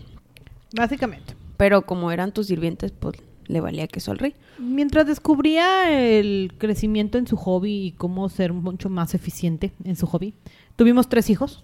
[0.75, 1.35] Básicamente.
[1.57, 4.33] Pero como eran tus sirvientes, pues le valía queso al rey.
[4.57, 10.07] Mientras descubría el crecimiento en su hobby y cómo ser mucho más eficiente en su
[10.07, 10.33] hobby,
[10.75, 11.63] tuvimos tres hijos.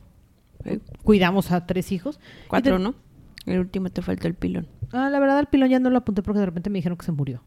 [1.03, 2.19] Cuidamos a tres hijos.
[2.47, 2.95] Cuatro, ¿no?
[3.45, 4.67] El último te faltó el pilón.
[4.91, 7.05] Ah, la verdad, el pilón ya no lo apunté porque de repente me dijeron que
[7.05, 7.41] se murió.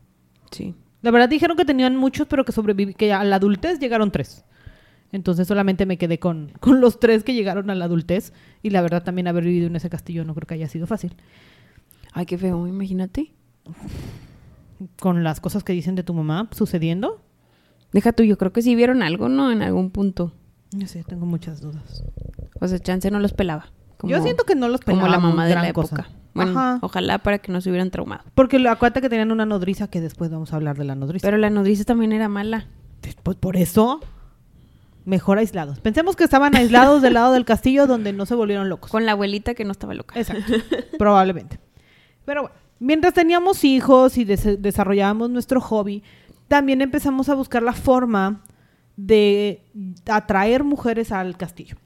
[0.50, 0.74] Sí.
[1.02, 4.44] La verdad dijeron que tenían muchos, pero que sobreviví, que a la adultez llegaron tres.
[5.12, 8.32] Entonces solamente me quedé con, con los tres que llegaron a la adultez.
[8.62, 11.14] Y la verdad también haber vivido en ese castillo no creo que haya sido fácil.
[12.12, 13.32] Ay, qué feo, imagínate.
[15.00, 17.22] Con las cosas que dicen de tu mamá sucediendo.
[17.92, 19.50] Deja tú, yo creo que sí vieron algo, ¿no?
[19.50, 20.32] En algún punto.
[20.76, 22.04] No sé, tengo muchas dudas.
[22.60, 23.66] O sea, chance no los pelaba.
[23.96, 25.96] Como- Yo siento que no los como la mamá de la cosa.
[25.96, 26.10] época.
[26.32, 26.78] Bueno, Ajá.
[26.82, 28.22] ojalá para que no se hubieran traumado.
[28.34, 31.26] Porque acuérdate que tenían una nodriza que después vamos a hablar de la nodriza.
[31.26, 32.68] Pero la nodriza también era mala.
[33.24, 34.00] Pues por eso,
[35.04, 35.80] mejor aislados.
[35.80, 38.90] Pensemos que estaban aislados del lado del castillo donde no se volvieron locos.
[38.92, 40.18] Con la abuelita que no estaba loca.
[40.18, 40.52] Exacto,
[40.98, 41.58] probablemente.
[42.24, 46.02] Pero bueno, mientras teníamos hijos y des- desarrollábamos nuestro hobby,
[46.48, 48.42] también empezamos a buscar la forma
[48.96, 49.62] de
[50.06, 51.76] atraer mujeres al castillo.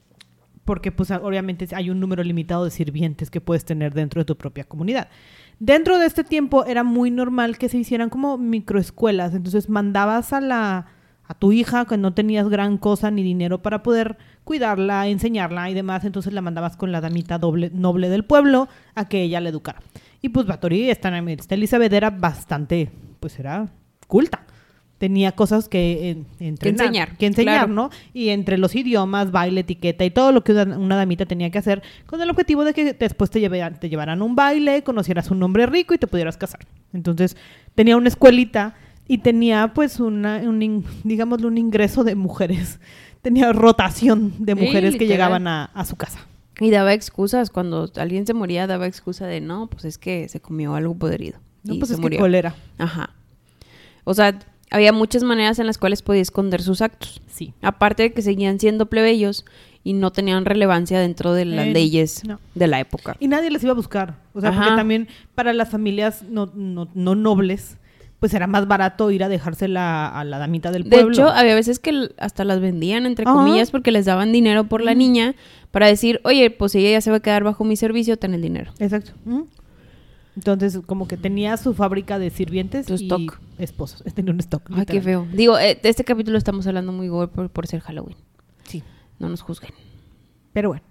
[0.64, 4.37] Porque pues obviamente hay un número limitado de sirvientes que puedes tener dentro de tu
[4.37, 5.09] propia comunidad.
[5.61, 10.40] Dentro de este tiempo era muy normal que se hicieran como microescuelas, entonces mandabas a
[10.40, 10.87] la
[11.26, 15.74] a tu hija que no tenías gran cosa ni dinero para poder cuidarla, enseñarla y
[15.74, 19.80] demás, entonces la mandabas con la damita noble del pueblo a que ella la educara.
[20.24, 23.68] Y pues Batory, esta, esta Elizabeth era bastante, pues era
[24.06, 24.46] culta.
[24.96, 27.74] Tenía cosas que eh, entrenar, enseñar, que enseñar, claro.
[27.74, 27.90] ¿no?
[28.14, 31.58] Y entre los idiomas, baile, etiqueta y todo lo que una, una damita tenía que
[31.58, 35.42] hacer, con el objetivo de que después te, llevaran, te llevaran un baile, conocieras un
[35.42, 36.60] hombre rico y te pudieras casar.
[36.94, 37.37] Entonces,
[37.74, 42.80] tenía una escuelita y tenía, pues, una, un, digámoslo, un ingreso de mujeres.
[43.20, 46.26] Tenía rotación de Sí, mujeres que llegaban a, a su casa.
[46.60, 47.50] Y daba excusas.
[47.50, 51.38] Cuando alguien se moría, daba excusa de no, pues es que se comió algo podrido.
[51.64, 52.20] No, y pues se es que murió.
[52.20, 52.54] cólera.
[52.78, 53.10] Ajá.
[54.04, 54.38] O sea,
[54.70, 57.20] había muchas maneras en las cuales podía esconder sus actos.
[57.28, 57.54] Sí.
[57.62, 59.44] Aparte de que seguían siendo plebeyos
[59.82, 62.38] y no tenían relevancia dentro de las Eh, leyes no.
[62.54, 63.16] de la época.
[63.20, 64.16] Y nadie les iba a buscar.
[64.34, 64.60] O sea, Ajá.
[64.62, 67.76] porque también para las familias no, no, no nobles,
[68.24, 71.12] pues era más barato ir a dejársela a la damita del De pueblo.
[71.12, 73.34] hecho, había veces que hasta las vendían, entre Ajá.
[73.34, 75.34] comillas, porque les daban dinero por la niña
[75.70, 78.40] para decir, oye, pues ella ya se va a quedar bajo mi servicio, ten el
[78.40, 78.72] dinero.
[78.78, 79.10] Exacto.
[80.37, 83.38] Entonces, como que tenía su fábrica de sirvientes y stock.
[83.58, 84.02] esposos.
[84.14, 84.62] Tenía un stock.
[84.74, 85.26] Ay, qué feo.
[85.30, 88.16] Digo, eh, de este capítulo estamos hablando muy gore por, por ser Halloween.
[88.66, 88.82] Sí.
[89.18, 89.72] No nos juzguen.
[90.54, 90.82] Pero bueno.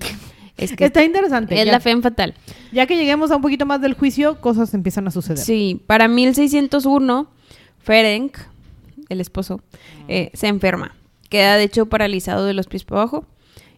[0.58, 1.58] Es que Está interesante.
[1.58, 2.34] es ya, la fe en fatal.
[2.72, 5.38] ya que lleguemos a un poquito más del juicio, cosas empiezan a suceder.
[5.38, 7.28] Sí, para 1601,
[7.78, 8.36] Ferenc,
[9.08, 9.60] el esposo,
[10.08, 10.94] eh, se enferma.
[11.30, 13.24] Queda de hecho paralizado de los pies para abajo.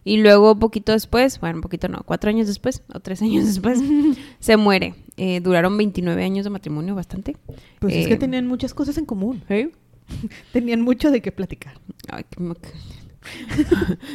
[0.03, 3.79] Y luego, poquito después, bueno, un poquito no, cuatro años después, o tres años después,
[4.39, 4.95] se muere.
[5.17, 7.37] Eh, duraron 29 años de matrimonio, bastante.
[7.79, 9.43] Pues es Eh, que tenían muchas cosas en común.
[10.51, 11.75] Tenían mucho de qué platicar.
[12.11, 12.43] Ay, qué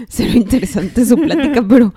[0.08, 1.94] Cero interesante su plática, pero...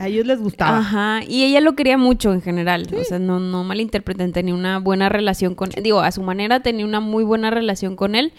[0.00, 0.78] A ellos les gustaba.
[0.78, 4.78] Ajá, y ella lo quería mucho en general, o sea, no, no malinterpreten, tenía una
[4.78, 8.32] buena relación con, digo, a su manera tenía una muy buena relación con él,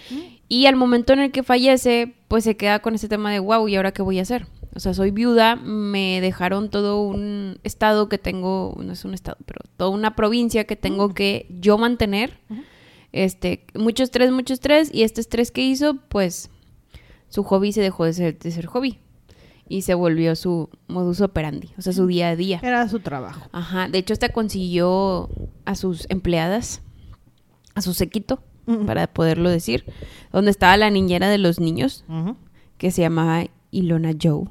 [0.47, 3.67] y al momento en el que fallece, pues se queda con ese tema de, wow,
[3.67, 4.47] ¿y ahora qué voy a hacer?
[4.74, 9.38] O sea, soy viuda, me dejaron todo un estado que tengo, no es un estado,
[9.45, 12.39] pero toda una provincia que tengo que yo mantener,
[13.12, 16.50] este, mucho estrés, mucho estrés, y este estrés que hizo, pues,
[17.30, 18.97] su hobby se dejó de ser, de ser hobby.
[19.71, 22.60] Y se volvió su modus operandi, o sea, su día a día.
[22.62, 23.47] Era su trabajo.
[23.53, 25.29] Ajá, de hecho hasta consiguió
[25.63, 26.81] a sus empleadas,
[27.75, 28.86] a su séquito, Mm.
[28.86, 29.86] para poderlo decir,
[30.31, 32.03] donde estaba la niñera de los niños,
[32.77, 34.43] que se llamaba Ilona Joe.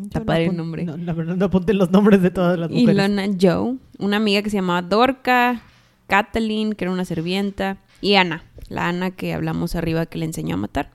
[0.00, 0.84] Está Yo padre el nombre.
[0.84, 2.94] no, la verdad no apunté los nombres de todas las mujeres.
[2.94, 5.62] Ilona Joe, una amiga que se llamaba Dorca,
[6.08, 10.54] Kathleen, que era una servienta, y Ana, la Ana que hablamos arriba que le enseñó
[10.54, 10.90] a matar.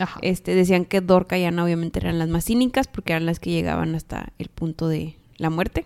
[0.00, 0.18] Ajá.
[0.22, 3.50] Este, decían que Dorca y Ana obviamente eran las más cínicas porque eran las que
[3.50, 5.84] llegaban hasta el punto de la muerte.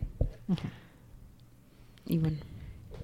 [2.06, 2.38] Y bueno.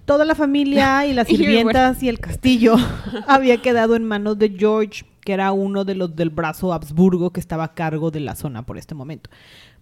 [0.05, 1.44] Toda la familia y las Y bueno.
[1.44, 2.77] sirvientas y el castillo
[3.27, 7.40] había quedado en manos de George, que era uno de los del brazo Habsburgo que
[7.40, 9.31] estaba a cargo de la zona por este momento.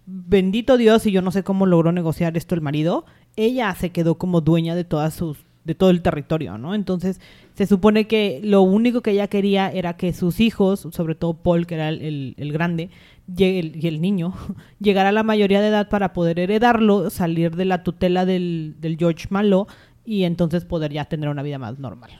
[0.05, 4.15] Bendito Dios, y yo no sé cómo logró negociar esto el marido, ella se quedó
[4.17, 6.73] como dueña de todas sus de todo el territorio, ¿no?
[6.73, 7.19] Entonces,
[7.53, 11.67] se supone que lo único que ella quería era que sus hijos, sobre todo Paul,
[11.67, 12.89] que era el, el- el grande,
[13.27, 14.33] llegue- el- y el niño,
[14.79, 18.97] llegara a la mayoría de edad para poder heredarlo, salir de la tutela del, del
[18.97, 19.67] George Malo
[20.05, 22.11] y entonces poder ya tener una vida más normal.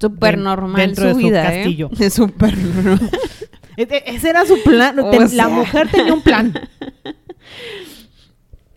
[0.00, 1.90] Súper normal dentro su de su vida, castillo.
[2.00, 2.10] ¿eh?
[2.10, 3.10] Súper normal.
[3.76, 4.98] E- e- Ese era su plan.
[4.98, 5.44] O Ten- sea.
[5.44, 6.52] La mujer tenía un plan.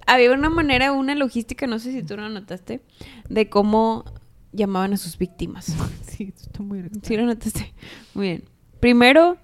[0.07, 2.81] Había una manera, una logística, no sé si tú lo notaste,
[3.29, 4.05] de cómo
[4.51, 5.75] llamaban a sus víctimas.
[6.11, 7.73] Sí, está muy ¿Sí lo notaste?
[8.13, 8.43] Muy bien.
[8.79, 9.37] Primero,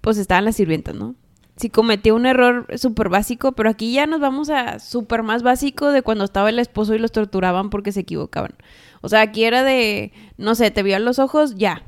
[0.00, 1.14] pues estaban las sirvientas, ¿no?
[1.56, 5.90] Si cometía un error súper básico, pero aquí ya nos vamos a súper más básico
[5.90, 8.54] de cuando estaba el esposo y los torturaban porque se equivocaban.
[9.02, 11.82] O sea, aquí era de, no sé, te vio a los ojos, ya.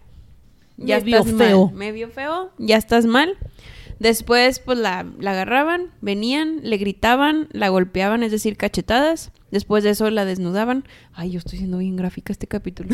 [0.76, 1.66] Ya Me vio estás feo.
[1.66, 1.74] mal.
[1.74, 3.34] Me vio feo, ya estás mal.
[3.98, 9.32] Después, pues la, la agarraban, venían, le gritaban, la golpeaban, es decir, cachetadas.
[9.50, 10.84] Después de eso la desnudaban.
[11.14, 12.90] Ay, yo estoy siendo bien gráfica este capítulo.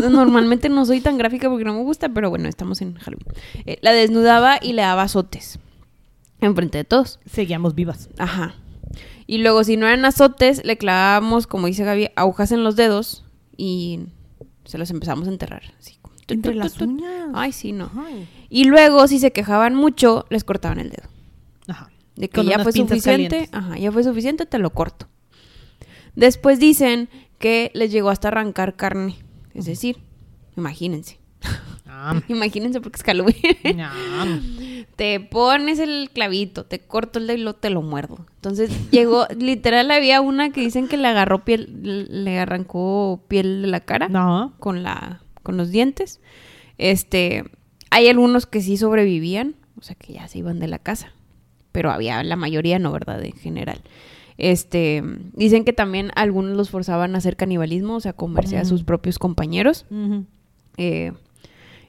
[0.00, 3.26] No, Normalmente no soy tan gráfica porque no me gusta, pero bueno, estamos en Halloween.
[3.66, 5.58] Eh, la desnudaba y le daba azotes.
[6.40, 7.20] Enfrente de todos.
[7.26, 8.08] Seguíamos vivas.
[8.18, 8.54] Ajá.
[9.26, 13.24] Y luego, si no eran azotes, le clavábamos, como dice Gaby, agujas en los dedos
[13.56, 14.00] y
[14.64, 15.62] se los empezamos a enterrar.
[15.78, 15.98] Así,
[16.28, 17.28] Entre las uñas.
[17.34, 17.90] Ay, sí, no.
[17.96, 18.28] Ay.
[18.50, 21.08] Y luego, si se quejaban mucho, les cortaban el dedo.
[21.66, 21.90] Ajá.
[22.16, 23.28] De que Con ya fue suficiente.
[23.28, 23.48] calientes.
[23.52, 25.08] Ajá, ya fue suficiente, te lo corto.
[26.14, 29.16] Después dicen que les llegó hasta arrancar carne.
[29.54, 29.98] Es decir,
[30.56, 31.18] imagínense.
[32.28, 34.40] Imagínense porque es ñam.
[34.96, 38.26] te pones el clavito, te corto el dedo y te lo muerdo.
[38.36, 41.68] Entonces llegó, literal había una que dicen que le agarró piel,
[42.24, 44.54] le arrancó piel de la cara No.
[44.58, 46.20] con la, con los dientes.
[46.76, 47.42] Este,
[47.88, 51.14] hay algunos que sí sobrevivían, o sea que ya se iban de la casa.
[51.72, 53.24] Pero había, la mayoría no, ¿verdad?
[53.24, 53.80] En general.
[54.36, 58.84] Este, dicen que también algunos los forzaban a hacer canibalismo, o sea, comerse a sus
[58.84, 59.86] propios compañeros.
[60.76, 61.12] Eh,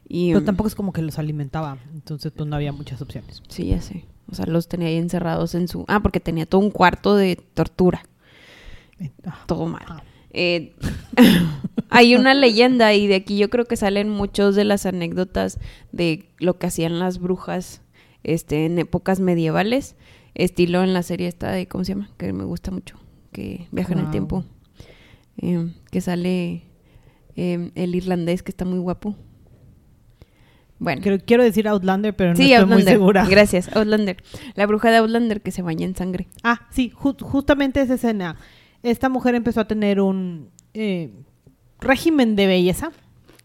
[0.07, 1.79] y, Pero tampoco es como que los alimentaba.
[1.93, 3.43] Entonces, pues no había muchas opciones.
[3.49, 4.05] Sí, ya sé.
[4.31, 5.83] O sea, los tenía ahí encerrados en su...
[5.89, 8.03] Ah, porque tenía todo un cuarto de tortura.
[9.25, 9.83] Ah, Todo mal.
[9.85, 10.01] ah.
[10.31, 10.75] Eh,
[11.89, 15.59] hay una leyenda y de aquí yo creo que salen muchos de las anécdotas
[15.91, 17.81] de lo que hacían las brujas
[18.23, 19.95] este, en épocas medievales.
[20.35, 22.09] Estilo en la serie esta de, ¿cómo se llama?
[22.17, 22.97] Que me gusta mucho,
[23.31, 24.45] que viaja en el tiempo.
[25.41, 26.63] Eh, que sale
[27.35, 29.15] eh, el irlandés que está muy guapo.
[30.77, 31.01] Bueno.
[31.01, 32.85] Creo- quiero decir Outlander, pero no sí, estoy Outlander.
[32.85, 33.25] muy segura.
[33.29, 34.17] Gracias, Outlander.
[34.55, 36.27] La bruja de Outlander que se baña en sangre.
[36.43, 38.37] Ah, sí, ju- justamente esa escena.
[38.83, 41.11] Esta mujer empezó a tener un eh,
[41.79, 42.91] régimen de belleza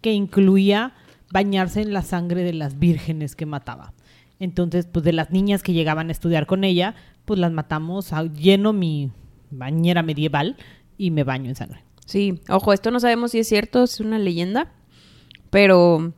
[0.01, 0.93] que incluía
[1.33, 3.93] bañarse en la sangre de las vírgenes que mataba.
[4.39, 6.95] Entonces, pues de las niñas que llegaban a estudiar con ella,
[7.25, 9.11] pues las matamos, a- lleno mi
[9.51, 10.57] bañera medieval
[10.99, 11.83] y me baño en sangre.
[12.07, 14.73] Sí, ojo, esto no sabemos si es cierto, es una leyenda,
[15.51, 16.13] pero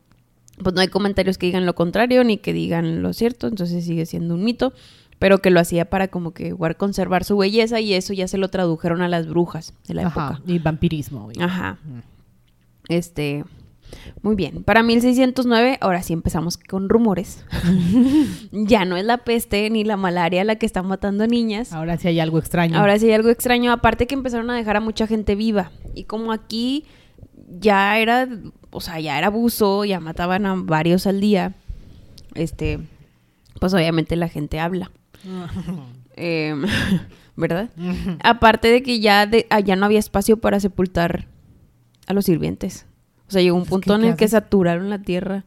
[0.63, 4.07] pues no hay comentarios que digan lo contrario ni que digan lo cierto, entonces sigue
[4.07, 4.73] siendo un mito,
[5.19, 8.49] pero que lo hacía para como que conservar su belleza y eso ya se lo
[8.49, 10.53] tradujeron a las brujas de la Ajá, época.
[10.53, 11.31] y vampirismo.
[11.33, 11.79] y- Ajá.
[12.89, 13.45] Este,
[14.23, 14.63] muy bien.
[14.63, 17.45] Para 1609, ahora sí empezamos con rumores.
[18.53, 21.73] ya no es la peste ni la malaria la que está matando a niñas.
[21.73, 22.79] Ahora sí hay algo extraño.
[22.79, 25.71] Ahora sí hay algo extraño, aparte que empezaron a dejar a mucha gente viva.
[25.95, 26.85] Y como aquí
[27.61, 28.29] ya era,
[28.71, 31.55] o sea, ya era abuso, ya mataban a varios al día,
[32.35, 32.81] este,
[33.61, 34.91] pues obviamente la gente habla.
[36.17, 36.65] Em,
[37.37, 37.71] ¿Verdad?
[38.23, 41.27] Aparte de que ya, de, ah, ya no había espacio para sepultar
[42.07, 42.87] a los sirvientes.
[43.29, 45.45] O sea, llegó un Pues, punto ¿qué- en el que saturaron la tierra.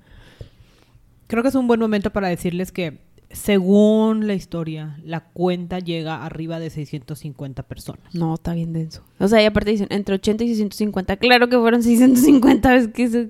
[1.27, 2.99] Creo que es un buen momento para decirles que,
[3.31, 8.13] según la historia, la cuenta llega arriba de 650 personas.
[8.13, 9.03] No, está bien denso.
[9.19, 11.17] O sea, y aparte dicen, entre 80 y 650.
[11.17, 13.27] Claro que fueron 650, es que eso-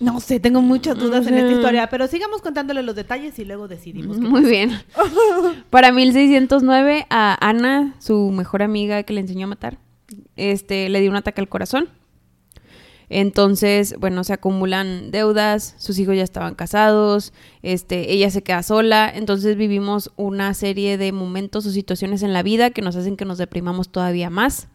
[0.00, 1.56] No sé, tengo muchas dudas en esta Ujú.
[1.56, 4.18] historia, pero sigamos contándole los detalles y luego decidimos.
[4.18, 4.80] Muy bien.
[5.70, 9.78] Para 1609, a Ana, su mejor amiga que le enseñó a matar,
[10.36, 11.88] este, le dio un ataque al corazón.
[13.10, 17.32] Entonces, bueno, se acumulan deudas, sus hijos ya estaban casados,
[17.62, 22.42] este, ella se queda sola, entonces vivimos una serie de momentos o situaciones en la
[22.42, 24.68] vida que nos hacen que nos deprimamos todavía más.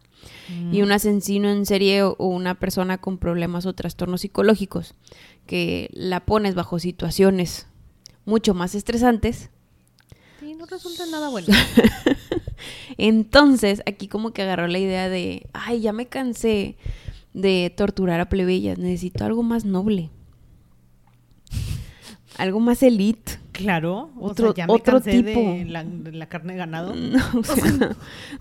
[0.72, 4.94] Y un asesino en serie o o una persona con problemas o trastornos psicológicos
[5.46, 7.66] que la pones bajo situaciones
[8.24, 9.50] mucho más estresantes,
[10.44, 11.48] Sí, no resulta nada bueno.
[12.98, 16.76] Entonces, aquí como que agarró la idea de, ay, ya me cansé
[17.32, 20.10] de torturar a plebeyas, necesito algo más noble.
[22.36, 23.38] Algo más elite.
[23.54, 25.40] Claro, o Otro- sea, ya me otro cansé tipo.
[25.40, 26.92] de la, de la carne de ganado.
[26.94, 27.96] No, o sea,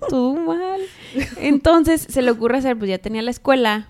[0.10, 0.82] todo mal.
[1.38, 3.89] Entonces, se le ocurre hacer, pues ya tenía la escuela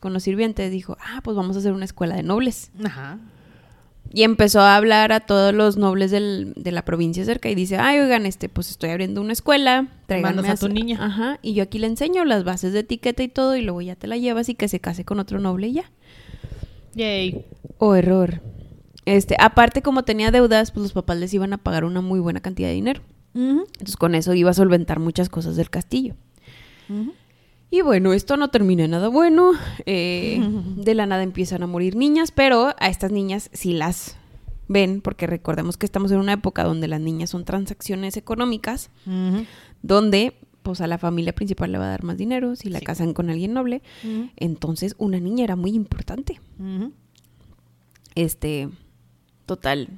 [0.00, 2.70] con los sirvientes, dijo, ah, pues vamos a hacer una escuela de nobles.
[2.84, 3.18] Ajá.
[4.12, 7.76] Y empezó a hablar a todos los nobles del- de la provincia cerca y dice,
[7.78, 10.66] ay, oigan, este, pues estoy abriendo una escuela, tráiganme a su-".
[10.68, 10.98] tu niña.
[11.04, 13.96] Ajá, y yo aquí le enseño las bases de etiqueta y todo y luego ya
[13.96, 15.90] te la llevas y que se case con otro noble y ya.
[16.94, 17.44] Yay.
[17.78, 18.40] Oh, error.
[19.08, 22.40] Este, aparte como tenía deudas, pues los papás les iban a pagar una muy buena
[22.40, 23.00] cantidad de dinero.
[23.34, 26.14] Entonces con eso iba a solventar muchas cosas del castillo.
[27.70, 29.52] Y bueno, esto no termina en nada bueno.
[29.86, 30.40] Eh,
[30.76, 34.16] de la nada empiezan a morir niñas, pero a estas niñas sí las
[34.68, 38.90] ven, porque recordemos que estamos en una época donde las niñas son transacciones económicas,
[39.82, 42.84] donde pues a la familia principal le va a dar más dinero si la Sí.
[42.84, 43.82] casan con alguien noble.
[44.36, 46.40] Entonces una niña era muy importante.
[48.14, 48.68] Este,
[49.48, 49.88] total,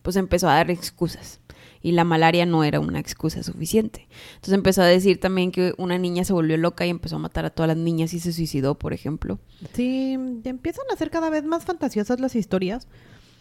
[0.00, 1.40] pues empezó a dar excusas.
[1.82, 4.08] Y la malaria no era una excusa suficiente.
[4.36, 7.44] Entonces empezó a decir también que una niña se volvió loca y empezó a matar
[7.44, 9.38] a todas las niñas y se suicidó, por ejemplo.
[9.74, 12.88] Sí, ya empiezan a ser cada vez más fantasiosas las historias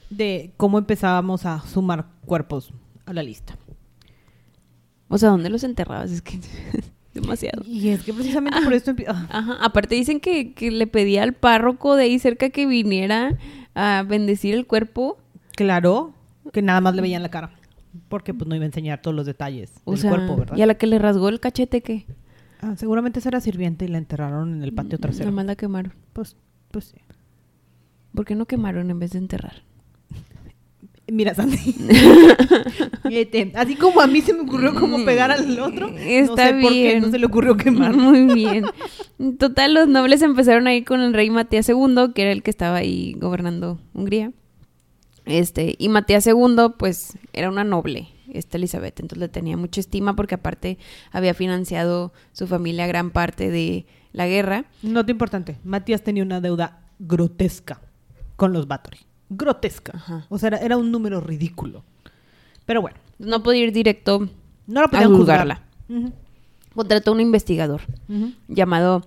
[0.09, 2.73] de cómo empezábamos a sumar cuerpos
[3.05, 3.57] a la lista.
[5.07, 6.11] O sea, ¿dónde los enterrabas?
[6.11, 6.39] Es que
[7.13, 7.63] demasiado.
[7.65, 9.57] Y es que precisamente por esto ah, Ajá.
[9.61, 13.37] Aparte dicen que, que le pedía al párroco de ahí cerca que viniera
[13.75, 15.17] a bendecir el cuerpo.
[15.55, 16.13] Claro
[16.51, 17.51] que nada más le veían la cara.
[18.09, 20.57] Porque pues no iba a enseñar todos los detalles O del sea, cuerpo, ¿verdad?
[20.57, 22.05] y a la que le rasgó el cachete, ¿qué?
[22.59, 25.25] Ah, seguramente esa era sirviente y la enterraron en el patio trasero.
[25.25, 25.93] Nada más la quemaron.
[26.13, 26.35] Pues,
[26.71, 26.97] pues sí.
[28.15, 29.61] ¿Por qué no quemaron en vez de enterrar?
[31.11, 31.75] Mira, Sandy.
[33.11, 36.53] Este, así como a mí se me ocurrió cómo pegar al otro, no Está sé
[36.61, 37.01] por qué bien.
[37.03, 37.95] no se le ocurrió quemar.
[37.95, 38.63] Muy bien.
[39.19, 42.41] En Total, los nobles empezaron a ir con el rey Matías II, que era el
[42.41, 44.31] que estaba ahí gobernando Hungría.
[45.25, 48.99] Este, y Matías II, pues, era una noble, esta Elizabeth.
[48.99, 50.77] Entonces le tenía mucha estima porque aparte
[51.11, 54.65] había financiado su familia gran parte de la guerra.
[54.81, 57.81] Nota importante, Matías tenía una deuda grotesca
[58.35, 58.99] con los Bathory.
[59.29, 59.93] Grotesca.
[59.95, 60.25] Ajá.
[60.29, 61.83] O sea, era, era un número ridículo.
[62.65, 64.27] Pero bueno, No podía ir directo,
[64.67, 65.61] no lo A podían juzgarla.
[65.87, 66.03] juzgar.
[66.03, 66.13] Ujú,
[66.75, 67.81] contrató a un investigador
[68.47, 69.01] llamado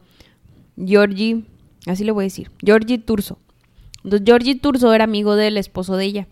[0.76, 1.44] Giorgi,
[1.87, 3.38] así le voy a decir, Giorgi Turso.
[4.07, 6.29] Entonces, Giorgi Turso era amigo del esposo de ella.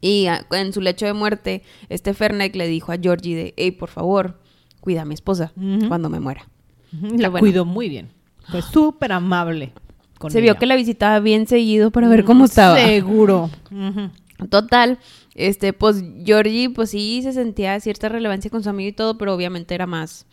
[0.00, 3.70] Y ah, en su lecho de muerte, este Fernek le dijo a Georgie de, hey,
[3.72, 4.38] por favor,
[4.80, 5.52] cuida a mi esposa
[5.88, 6.48] cuando me muera.
[6.92, 7.40] La bueno.
[7.40, 8.10] cuidó muy bien.
[8.50, 9.72] Fue súper amable.
[10.18, 10.52] con Se ella.
[10.52, 12.76] vio que la visitaba bien seguido para ver cómo estaba.
[12.78, 13.48] Seguro.
[14.50, 14.98] Total,
[15.34, 19.34] este, pues Georgie, pues sí se sentía cierta relevancia con su amigo y todo, pero
[19.34, 20.26] obviamente era más,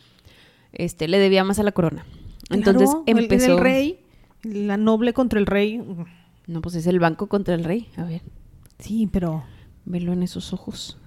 [0.73, 2.05] este, le debía más a la corona.
[2.49, 3.53] Entonces Claro, el- empezó.
[3.57, 3.99] El, rey,
[4.43, 5.81] la noble contra el rey.
[6.49, 7.87] No, pues es el banco contra el rey.
[7.95, 8.21] A ver,
[8.79, 9.43] Sí, pero.
[9.85, 10.97] velo en esos ojos.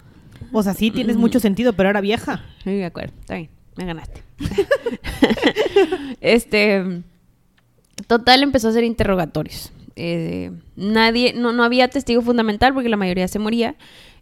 [0.53, 2.45] O sea, sí tienes mucho sentido, pero era vieja.
[2.65, 4.23] Sí, de acuerdo, está bien, me ganaste.
[6.21, 7.03] este,
[8.07, 9.73] total, empezó a hacer interrogatorios.
[9.97, 13.75] Eh, nadie, no, no había testigo fundamental porque la mayoría se moría.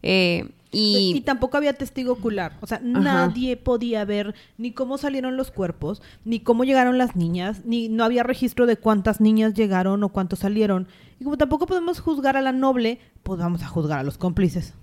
[0.02, 2.56] eh, Y, y, tampoco había testigo ocular.
[2.60, 7.62] O sea, nadie podía ver ni cómo salieron los cuerpos, ni cómo llegaron las niñas,
[7.64, 10.86] ni no había registro de cuántas niñas llegaron o cuántos salieron.
[11.18, 14.74] Y como tampoco podemos juzgar a la noble, pues vamos a juzgar a los cómplices.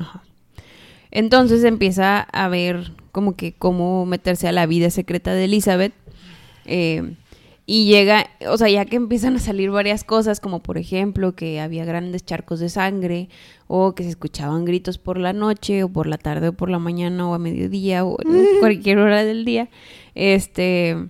[0.00, 0.22] Ajá.
[1.10, 5.92] Entonces empieza a ver como que cómo meterse a la vida secreta de Elizabeth.
[6.64, 7.14] eh,
[7.68, 11.60] y llega, o sea, ya que empiezan a salir varias cosas, como por ejemplo que
[11.60, 13.28] había grandes charcos de sangre,
[13.68, 16.78] o que se escuchaban gritos por la noche, o por la tarde, o por la
[16.78, 18.16] mañana, o a mediodía, o
[18.60, 19.68] cualquier hora del día,
[20.14, 21.08] este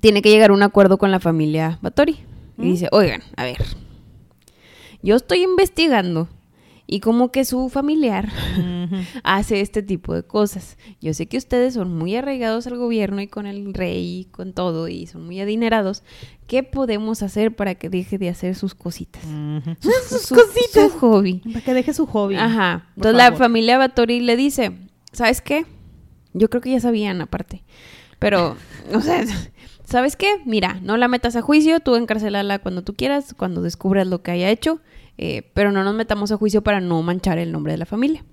[0.00, 2.18] tiene que llegar a un acuerdo con la familia Batori.
[2.58, 2.64] Y ¿Mm?
[2.64, 3.64] dice, oigan, a ver,
[5.02, 6.28] yo estoy investigando
[6.90, 8.30] y como que su familiar
[9.22, 10.78] hace este tipo de cosas.
[11.00, 14.54] Yo sé que ustedes son muy arraigados al gobierno y con el rey y con
[14.54, 16.02] todo y son muy adinerados.
[16.46, 19.22] ¿Qué podemos hacer para que deje de hacer sus cositas?
[19.80, 20.90] Su, Sus su- cositas.
[20.92, 21.42] su hobby.
[21.52, 22.36] Para que deje su hobby.
[22.36, 22.86] Ajá.
[22.96, 24.72] Entonces la familia Batori le dice,
[25.12, 25.66] ¿sabes qué?
[26.32, 27.64] Yo creo que ya sabían aparte.
[28.18, 28.56] Pero,
[28.94, 29.24] o sea,
[29.84, 30.40] ¿sabes qué?
[30.46, 34.30] Mira, no la metas a juicio, tú encarcelala cuando tú quieras, cuando descubras lo que
[34.30, 34.80] haya hecho,
[35.18, 38.24] eh, pero no nos metamos a juicio para no manchar el nombre de la familia.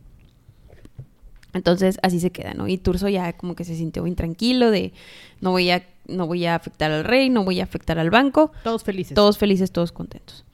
[1.53, 2.67] Entonces así se queda, ¿no?
[2.67, 4.93] Y Turso ya como que se sintió intranquilo de
[5.41, 8.51] no voy a no voy a afectar al rey, no voy a afectar al banco,
[8.63, 9.15] Todos felices.
[9.15, 10.45] todos felices, todos contentos.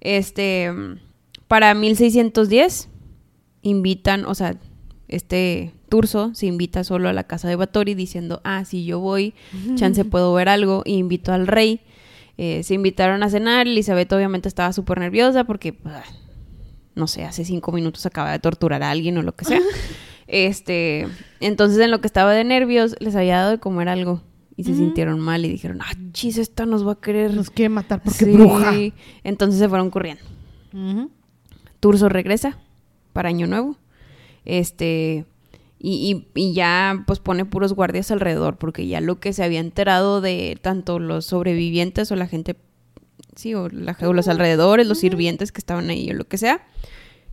[0.00, 0.72] Este,
[1.48, 2.88] para 1610
[3.62, 4.56] invitan, o sea,
[5.08, 9.34] este Turso se invita solo a la casa de Batori diciendo, ah, si yo voy,
[9.74, 11.80] chance puedo ver algo, y invitó al rey.
[12.36, 16.02] Eh, se invitaron a cenar, Elizabeth obviamente estaba súper nerviosa porque, ah,
[16.94, 19.60] no sé, hace cinco minutos acaba de torturar a alguien o lo que sea.
[20.26, 21.06] este,
[21.40, 24.22] entonces en lo que estaba de nervios les había dado de comer algo
[24.56, 27.68] y se sintieron mal y dijeron, ah, chis, esta nos va a querer Nos quiere
[27.68, 28.32] matar porque Sí.
[28.32, 28.72] bruja.
[29.24, 30.22] Entonces se fueron corriendo.
[31.80, 32.58] Turso regresa
[33.12, 33.76] para Año Nuevo.
[34.44, 35.24] Este.
[35.86, 38.56] Y, y- y ya pues pone puros guardias alrededor.
[38.56, 42.56] Porque ya lo que se había enterado de tanto los sobrevivientes o la gente.
[43.36, 46.66] Sí, o, la- o los alrededores, los sirvientes que estaban ahí o lo que sea.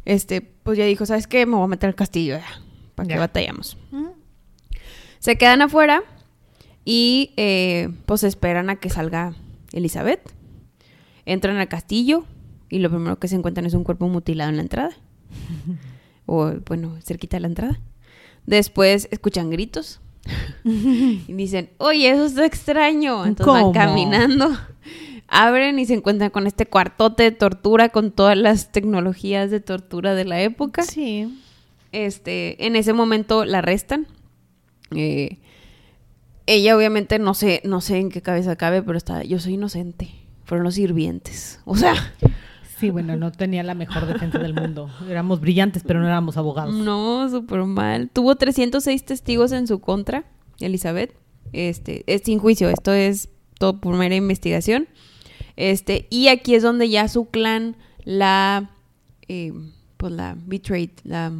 [0.03, 1.45] Este, pues ya dijo, ¿sabes qué?
[1.45, 2.45] Me voy a meter al castillo ya.
[2.95, 3.19] ¿Para Ya.
[3.19, 3.77] batallamos?
[5.19, 6.01] Se quedan afuera
[6.83, 9.33] y eh, pues esperan a que salga
[9.71, 10.33] Elizabeth.
[11.25, 12.25] Entran al castillo
[12.69, 14.91] y lo primero que se encuentran es un cuerpo mutilado en la entrada.
[16.25, 17.79] o bueno, cerquita de la entrada.
[18.45, 20.01] Después escuchan gritos
[20.63, 23.25] y dicen, oye, eso está extraño.
[23.25, 24.49] Entonces van caminando,
[25.27, 30.13] abren y se encuentran con este cuartote de tortura con todas las tecnologías de tortura
[30.15, 30.83] de la época.
[30.83, 31.41] Sí.
[31.91, 34.07] Este, en ese momento la arrestan.
[34.95, 35.39] Eh,
[36.47, 40.09] ella obviamente no sé, no sé en qué cabeza cabe, pero está, yo soy inocente.
[40.43, 41.61] Fueron los sirvientes.
[41.65, 42.13] O sea,
[42.81, 44.89] Sí, bueno, no tenía la mejor defensa del mundo.
[45.07, 46.73] Éramos brillantes, pero no éramos abogados.
[46.73, 48.09] no, súper mal.
[48.11, 50.23] Tuvo 306 testigos en su contra,
[50.59, 51.15] Elizabeth.
[51.53, 54.87] Este, es sin juicio, esto es todo por mera investigación.
[55.57, 58.71] Este, y aquí es donde ya su clan la,
[59.27, 59.53] eh,
[59.97, 61.31] pues la betrayed, la,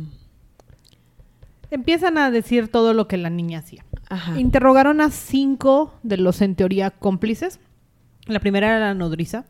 [1.72, 3.84] Empiezan a decir todo lo que la niña hacía.
[4.10, 4.40] ajá.
[4.40, 7.60] Interrogaron a cinco de los, en teoría, cómplices.
[8.28, 9.46] La primera era la nodriza,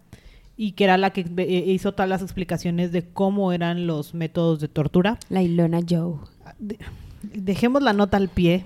[0.63, 4.59] y que era la que eh, hizo todas las explicaciones de cómo eran los métodos
[4.59, 5.17] de tortura.
[5.29, 6.19] La Ilona Joe.
[6.59, 6.77] De-
[7.23, 8.63] dejemos la nota al pie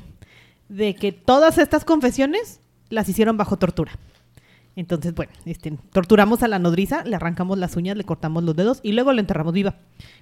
[0.67, 3.93] de que todas estas confesiones las hicieron bajo tortura.
[4.75, 8.81] Entonces, bueno, este, torturamos a la nodriza, le arrancamos las uñas, le cortamos los dedos
[8.83, 9.75] y luego la enterramos viva.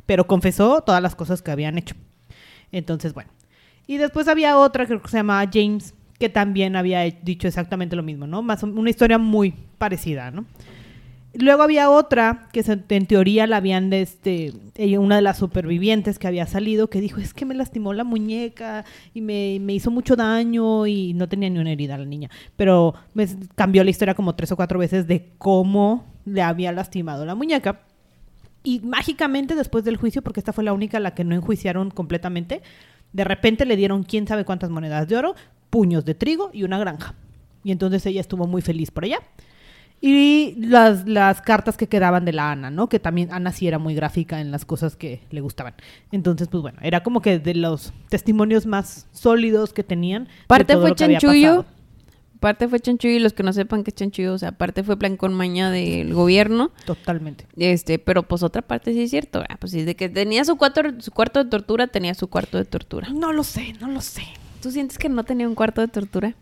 [0.06, 1.96] Pero confesó todas las cosas que habían hecho.
[2.72, 3.32] Entonces, bueno.
[3.88, 8.04] Y después había otra, creo que se llamaba James, que también había dicho exactamente lo
[8.04, 8.44] mismo, ¿no?
[8.44, 10.46] Más una historia muy parecida, ¿no?
[11.36, 14.54] Luego había otra que en teoría la habían, de este,
[14.98, 18.86] una de las supervivientes que había salido, que dijo, es que me lastimó la muñeca
[19.16, 22.30] y me, me hizo mucho daño y no tenía ni una herida la niña.
[22.56, 22.94] Pero
[23.56, 27.82] cambió la historia como tres o cuatro veces de cómo le había lastimado la muñeca.
[28.64, 31.90] Y mágicamente después del juicio, porque esta fue la única a la que no enjuiciaron
[31.90, 32.62] completamente,
[33.12, 35.36] de repente le dieron quién sabe cuántas monedas de oro,
[35.72, 37.16] puños de trigo y una granja.
[37.64, 39.20] Y entonces ella estuvo muy feliz por allá.
[40.06, 42.90] Y las, las cartas que quedaban de la Ana, ¿no?
[42.90, 45.76] Que también Ana sí era muy gráfica en las cosas que le gustaban.
[46.12, 50.26] Entonces, pues bueno, era como que de los testimonios más sólidos que tenían.
[50.26, 51.66] de Parte todo fue lo que chanchullo.
[52.42, 55.00] Parte fue chanchullo y los que no sepan qué es chanchullo, o sea, parte fue
[55.00, 56.72] plan con maña del gobierno.
[56.86, 57.48] Totalmente.
[57.56, 59.42] Este, pero pues otra parte sí es cierto.
[59.48, 62.58] ah, Pues sí, de que tenía su cuarto, su cuarto de tortura, tenía su cuarto
[62.58, 63.08] de tortura.
[63.08, 64.24] No lo sé, no lo sé.
[64.62, 66.36] ¿Tú sientes que no tenía un cuarto de tortura?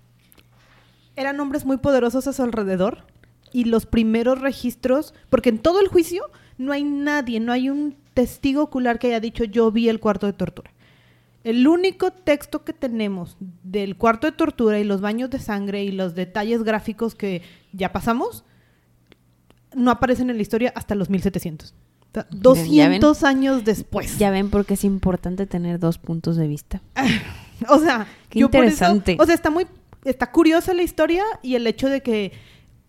[1.16, 3.06] Eran hombres muy poderosos a su alrededor
[3.54, 6.24] y los primeros registros, porque en todo el juicio
[6.58, 10.26] no hay nadie, no hay un testigo ocular que haya dicho yo vi el cuarto
[10.28, 10.72] de tortura.
[11.44, 15.92] El único texto que tenemos del cuarto de tortura y los baños de sangre y
[15.92, 17.42] los detalles gráficos que
[17.74, 18.44] ya pasamos
[19.74, 21.74] no aparecen en la historia hasta los 1700.
[21.74, 24.20] O sea, 200 años después.
[24.20, 26.82] Ya ven por qué es importante tener dos puntos de vista.
[27.70, 29.18] O sea, Qué yo por eso- interesante.
[29.20, 29.68] o sea, está muy,
[30.04, 32.32] está curiosa la historia y el hecho de que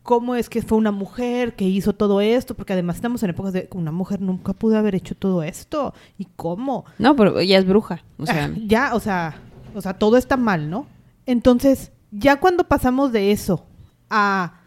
[0.02, 3.52] cómo es que fue una mujer que hizo todo esto, porque además estamos en épocas
[3.52, 6.84] de una mujer nunca pudo haber hecho todo esto y cómo.
[6.98, 8.04] No, pero ella es bruja.
[8.18, 9.40] O sea, Ah, ya, o sea,
[9.74, 10.86] o sea, todo está mal, ¿no?
[11.26, 13.64] Entonces, ya cuando pasamos de eso
[14.10, 14.60] a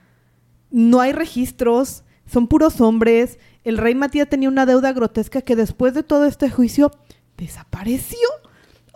[0.71, 5.93] no hay registros, son puros hombres, el rey Matías tenía una deuda grotesca que después
[5.93, 6.91] de todo este juicio
[7.37, 8.17] desapareció.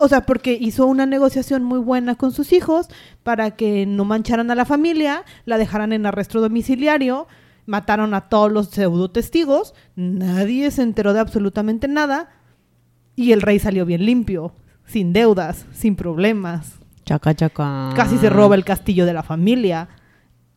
[0.02, 2.88] O sea, porque hizo una negociación muy buena con sus hijos
[3.22, 7.28] para que no mancharan a la familia, la dejaran en arresto domiciliario,
[7.66, 12.30] mataron a todos los pseudo testigos, nadie se enteró de absolutamente nada
[13.14, 14.54] y el rey salió bien limpio,
[14.86, 16.78] sin deudas, sin problemas.
[17.04, 17.90] chaca, chaca.
[17.94, 19.90] Casi se roba el castillo de la familia.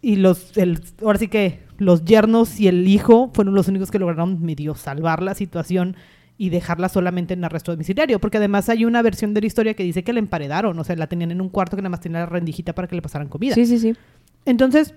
[0.01, 3.99] Y los, el, ahora sí que los yernos y el hijo fueron los únicos que
[3.99, 5.97] lograron medio salvar la situación
[6.43, 8.19] y dejarla solamente en arresto domiciliario.
[8.19, 10.77] Porque además hay una versión de la historia que dice que la emparedaron.
[10.77, 12.97] O sea, la tenían en un cuarto que nada más tenía la rendijita para que
[12.97, 13.55] le pasaran comida.
[13.55, 13.95] Sí, sí, sí.
[14.43, 14.93] Entonces,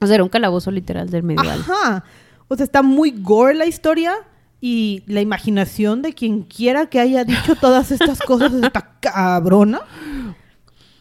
[0.00, 1.60] O sea, era un calabozo literal del medieval.
[1.60, 2.02] Ajá.
[2.48, 4.12] O sea, está muy gore la historia
[4.60, 9.82] y la imaginación de quien quiera que haya dicho todas estas cosas está cabrona.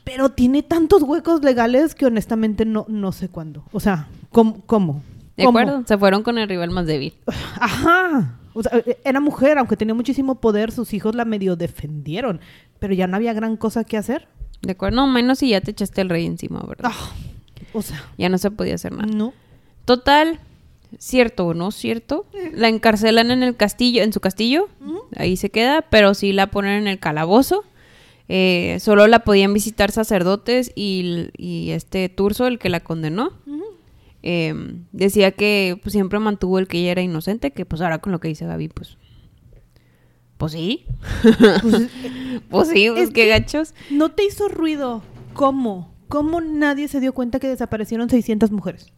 [0.04, 3.64] Pero tiene tantos huecos legales que honestamente no, no sé cuándo.
[3.72, 4.62] O sea, ¿cómo?
[4.68, 5.02] ¿Cómo?
[5.36, 5.58] ¿De ¿Cómo?
[5.58, 5.84] acuerdo?
[5.88, 7.16] Se fueron con el rival más débil.
[7.60, 8.36] Ajá.
[8.54, 12.40] O sea, e, era mujer, aunque tenía muchísimo poder, sus hijos la medio defendieron.
[12.80, 14.28] Pero ya no había gran cosa que hacer.
[14.62, 14.98] ¿De acuerdo?
[14.98, 16.92] No, menos si ya te echaste el rey encima, ¿verdad?
[16.94, 17.12] Ah,
[17.74, 19.06] o sea, Ya no se podía hacer nada.
[19.06, 19.34] no.
[19.86, 20.40] Total,
[20.98, 24.70] cierto o no cierto, la encarcelan en el castillo, en su castillo,
[25.16, 27.64] ahí se queda, pero sí la ponen en el calabozo.
[28.28, 33.32] Eh, solo la podían visitar sacerdotes y, y este Turso, el que la condenó,
[34.24, 34.54] eh,
[34.92, 38.20] decía que pues, siempre mantuvo el que ella era inocente, que pues ahora con lo
[38.20, 38.98] que dice Gaby, pues...
[40.38, 40.86] Pues sí.
[41.62, 41.90] Pues,
[42.50, 43.74] Pues sí, pues Es qué que- gachos.
[43.90, 45.04] ¿No te hizo ruido?
[45.34, 45.94] ¿Cómo?
[46.08, 48.94] ¿Cómo nadie se dio cuenta que desaparecieron 600 mujeres?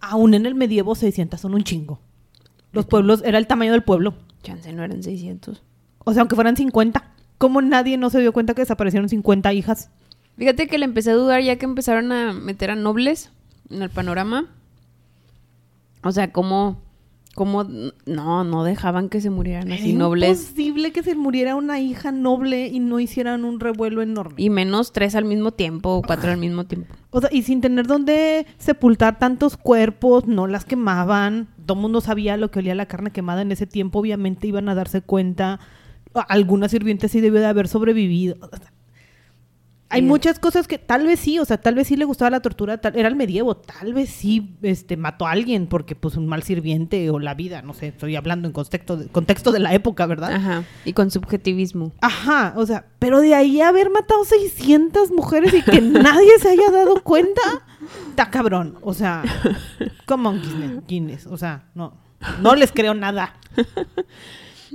[0.00, 2.00] Aún en el medievo 600 son un chingo.
[2.72, 4.14] Los pueblos, era el tamaño del pueblo.
[4.42, 5.62] Chance, no eran 600.
[6.04, 7.12] O sea, aunque fueran 50.
[7.38, 9.90] ¿Cómo nadie no se dio cuenta que desaparecieron 50 hijas?
[10.36, 13.30] Fíjate que le empecé a dudar ya que empezaron a meter a nobles
[13.70, 14.46] en el panorama.
[16.02, 16.82] O sea, cómo,
[17.34, 17.64] cómo
[18.06, 20.40] no, no dejaban que se murieran así Era nobles.
[20.40, 24.34] imposible que se muriera una hija noble y no hicieran un revuelo enorme.
[24.40, 26.94] Y menos tres al mismo tiempo o cuatro al mismo tiempo.
[27.10, 31.48] O sea, y sin tener dónde sepultar tantos cuerpos, no las quemaban.
[31.64, 33.98] Todo el mundo sabía lo que olía la carne quemada en ese tiempo.
[33.98, 35.58] Obviamente iban a darse cuenta.
[36.28, 38.36] Alguna sirviente sí debió de haber sobrevivido.
[38.40, 38.72] O sea,
[39.88, 42.40] hay muchas cosas que tal vez sí, o sea, tal vez sí le gustaba la
[42.40, 46.26] tortura, tal- era el medievo, tal vez sí este, mató a alguien porque pues un
[46.26, 49.74] mal sirviente o la vida, no sé, estoy hablando en contexto de, contexto de la
[49.74, 50.32] época, ¿verdad?
[50.32, 50.64] Ajá.
[50.84, 51.92] Y con subjetivismo.
[52.00, 56.70] Ajá, o sea, pero de ahí haber matado 600 mujeres y que nadie se haya
[56.70, 57.42] dado cuenta,
[58.10, 58.78] está cabrón.
[58.82, 59.22] O sea,
[60.06, 61.94] come on, Guinness, Guinness, o sea, no,
[62.40, 63.34] no les creo nada.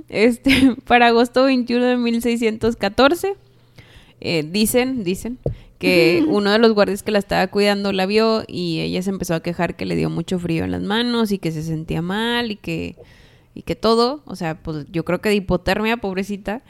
[0.07, 3.35] Este, para agosto 21 de 1614,
[4.21, 5.39] eh, dicen, dicen,
[5.77, 9.33] que uno de los guardias que la estaba cuidando la vio y ella se empezó
[9.33, 12.51] a quejar que le dio mucho frío en las manos y que se sentía mal
[12.51, 12.95] y que,
[13.55, 16.61] y que todo, o sea, pues yo creo que de hipotermia, pobrecita,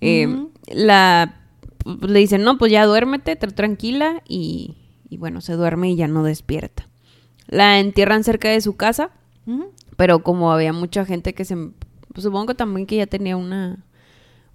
[0.00, 0.28] eh,
[0.68, 1.40] la,
[1.78, 4.76] pues, le dicen, no, pues ya duérmete, tra- tranquila y,
[5.08, 6.88] y bueno, se duerme y ya no despierta.
[7.48, 9.10] La entierran cerca de su casa
[9.96, 11.56] pero como había mucha gente que se
[12.12, 13.84] pues supongo también que ya tenía una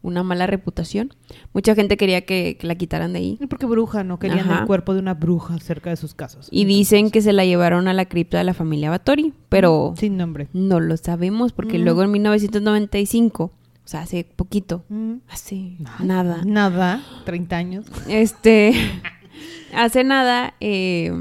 [0.05, 1.13] una mala reputación.
[1.53, 3.39] Mucha gente quería que, que la quitaran de ahí.
[3.49, 4.59] Porque bruja, no querían Ajá.
[4.61, 6.47] el cuerpo de una bruja cerca de sus casas.
[6.51, 10.17] Y dicen que se la llevaron a la cripta de la familia Batori, pero Sin
[10.17, 10.47] nombre.
[10.53, 11.83] no lo sabemos porque Mm.
[11.83, 13.51] luego en 1995, o
[13.87, 15.13] sea, hace poquito, Mm.
[15.29, 17.01] hace nada, Nada.
[17.25, 17.85] 30 años.
[18.07, 18.73] este,
[19.73, 21.11] hace nada, eh,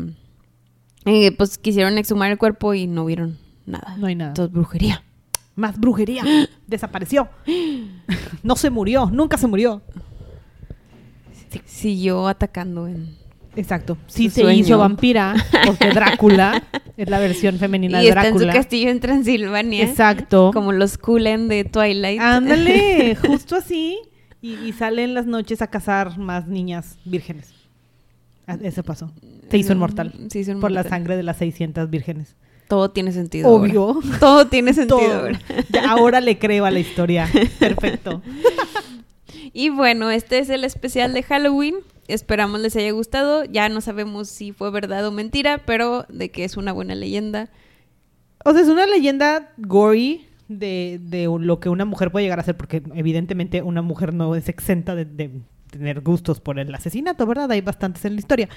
[1.06, 3.96] eh, pues quisieron exhumar el cuerpo y no vieron nada.
[3.98, 4.30] No hay nada.
[4.30, 5.03] Entonces, brujería.
[5.56, 6.22] Más brujería.
[6.66, 7.28] Desapareció.
[8.42, 9.10] No se murió.
[9.12, 9.82] Nunca se murió.
[11.66, 13.16] Siguió atacando en...
[13.56, 13.96] Exacto.
[14.08, 14.58] Sí se sueño.
[14.60, 15.34] hizo vampira.
[15.64, 16.60] Porque Drácula
[16.96, 18.52] es la versión femenina Y de está en su Drácula.
[18.52, 19.84] castillo en Transilvania.
[19.84, 20.50] Exacto.
[20.52, 22.20] Como los Cullen de Twilight.
[22.20, 23.98] Ándale, justo así.
[24.42, 27.54] Y, y sale en las noches a cazar más niñas vírgenes.
[28.48, 29.12] Ah, Eso pasó.
[29.48, 30.12] Se hizo Mm, inmortal.
[30.28, 30.90] se hizo Por la inmortal.
[30.90, 32.34] sangre de las 600 vírgenes.
[32.68, 33.48] Todo tiene sentido.
[33.48, 33.62] ahora.
[33.62, 33.98] Obvio.
[34.20, 34.98] Todo tiene sentido.
[34.98, 35.18] Todo.
[35.20, 35.40] ahora.
[35.70, 37.28] Ya ahora le creo a la historia.
[37.58, 38.22] Perfecto.
[39.56, 41.76] Y bueno, este es el especial de Halloween.
[42.08, 43.44] Esperamos les haya gustado.
[43.44, 47.50] Ya no sabemos si fue verdad o mentira, pero de que es una buena leyenda.
[48.44, 52.42] O sea, es una leyenda gory de, de lo que una mujer puede llegar a
[52.42, 55.30] hacer, porque evidentemente una mujer no es exenta de, de
[55.70, 57.50] tener gustos por el asesinato, ¿verdad?
[57.52, 58.48] Hay bastantes en la historia.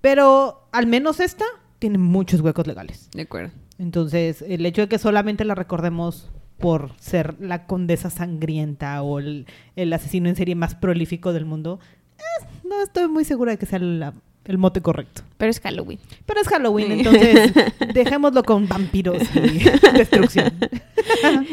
[0.00, 1.44] Pero al menos esta
[1.80, 3.08] tiene muchos huecos legales.
[3.12, 3.50] De acuerdo.
[3.78, 9.46] Entonces, el hecho de que solamente la recordemos por ser la condesa sangrienta o el,
[9.76, 11.80] el asesino en serie más prolífico del mundo,
[12.18, 14.14] eh, no estoy muy segura de que sea la-
[14.44, 15.22] el mote correcto.
[15.38, 15.98] Pero es Halloween.
[16.26, 16.92] Pero es Halloween, Sí.
[16.98, 17.52] entonces
[17.94, 19.64] dejémoslo con vampiros y
[19.96, 20.52] destrucción.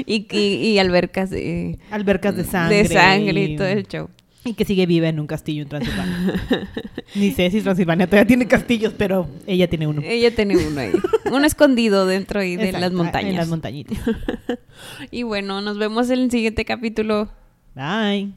[0.06, 0.38] y, y,
[0.72, 2.84] y albercas de, Albercas de sangre.
[2.84, 4.10] de sangre y todo el show.
[4.48, 6.42] Y que sigue viva en un castillo en Transilvania.
[7.16, 10.02] Ni sé si Transilvania todavía tiene castillos, pero ella tiene uno.
[10.04, 10.92] Ella tiene uno ahí.
[11.32, 13.32] uno escondido dentro ahí de Exacto, las montañas.
[13.32, 13.98] En las montañitas.
[15.12, 17.30] y bueno, nos vemos en el siguiente capítulo.
[17.76, 18.34] Bye.